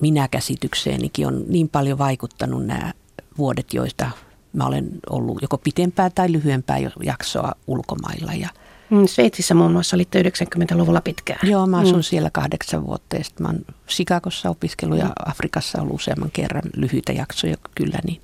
minäkäsitykseenikin 0.00 1.26
on 1.26 1.44
niin 1.48 1.68
paljon 1.68 1.98
vaikuttanut 1.98 2.66
nämä 2.66 2.92
vuodet, 3.38 3.74
joista 3.74 4.10
mä 4.52 4.66
olen 4.66 4.90
ollut 5.10 5.42
joko 5.42 5.58
pitempää 5.58 6.10
tai 6.10 6.32
lyhyempää 6.32 6.78
jaksoa 7.02 7.52
ulkomailla. 7.66 8.32
Ja 8.32 8.48
mm, 8.90 9.06
Sveitsissä 9.06 9.54
muun 9.54 9.72
muassa 9.72 9.96
olitte 9.96 10.22
90-luvulla 10.22 11.00
pitkään. 11.00 11.50
Joo, 11.50 11.66
mä 11.66 11.78
asun 11.78 11.96
mm. 11.96 12.02
siellä 12.02 12.30
kahdeksan 12.32 12.86
vuotta 12.86 13.16
ja 13.16 13.24
sitten 13.24 13.46
mä 13.46 13.48
oon 13.48 13.64
Chicagossa 13.88 14.50
opiskellut 14.50 14.98
ja 14.98 15.04
mm. 15.04 15.12
Afrikassa 15.26 15.82
ollut 15.82 15.94
useamman 15.94 16.30
kerran 16.32 16.70
lyhyitä 16.76 17.12
jaksoja 17.12 17.56
kyllä, 17.74 17.98
niin 18.06 18.22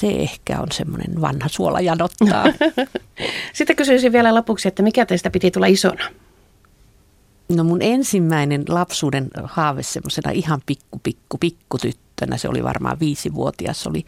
se 0.00 0.06
ehkä 0.08 0.60
on 0.60 0.68
semmoinen 0.72 1.20
vanha 1.20 1.48
suola 1.48 1.80
janottaa. 1.80 2.44
Sitten 3.52 3.76
kysyisin 3.76 4.12
vielä 4.12 4.34
lopuksi, 4.34 4.68
että 4.68 4.82
mikä 4.82 5.06
teistä 5.06 5.30
piti 5.30 5.50
tulla 5.50 5.66
isona? 5.66 6.04
No 7.48 7.64
mun 7.64 7.82
ensimmäinen 7.82 8.64
lapsuuden 8.68 9.30
haave 9.44 9.82
semmoisena 9.82 10.30
ihan 10.30 10.62
pikku, 10.66 11.00
pikku, 11.02 11.38
pikku 11.38 11.78
tyttönä, 11.78 12.36
se 12.36 12.48
oli 12.48 12.64
varmaan 12.64 13.00
viisivuotias, 13.00 13.86
oli 13.86 14.06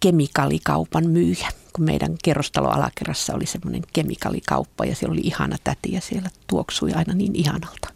kemikaalikaupan 0.00 1.10
myyjä. 1.10 1.48
Kun 1.72 1.84
meidän 1.84 2.16
kerrostalo 2.24 2.68
alakerrassa 2.68 3.34
oli 3.34 3.46
semmoinen 3.46 3.82
kemikaalikauppa 3.92 4.84
ja 4.84 4.94
siellä 4.94 5.12
oli 5.12 5.20
ihana 5.24 5.56
täti 5.64 5.92
ja 5.92 6.00
siellä 6.00 6.28
tuoksui 6.46 6.92
aina 6.92 7.14
niin 7.14 7.36
ihanalta. 7.36 7.88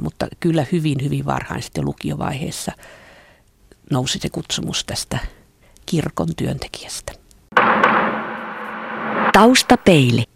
Mutta 0.00 0.26
kyllä 0.40 0.66
hyvin, 0.72 0.98
hyvin 1.02 1.26
varhain 1.26 1.62
sitten 1.62 1.84
lukiovaiheessa 1.84 2.72
nousi 3.90 4.18
se 4.18 4.28
kutsumus 4.30 4.84
tästä 4.84 5.18
kirkon 5.86 6.28
työntekijästä. 6.36 7.12
Taustapeili. 9.32 10.29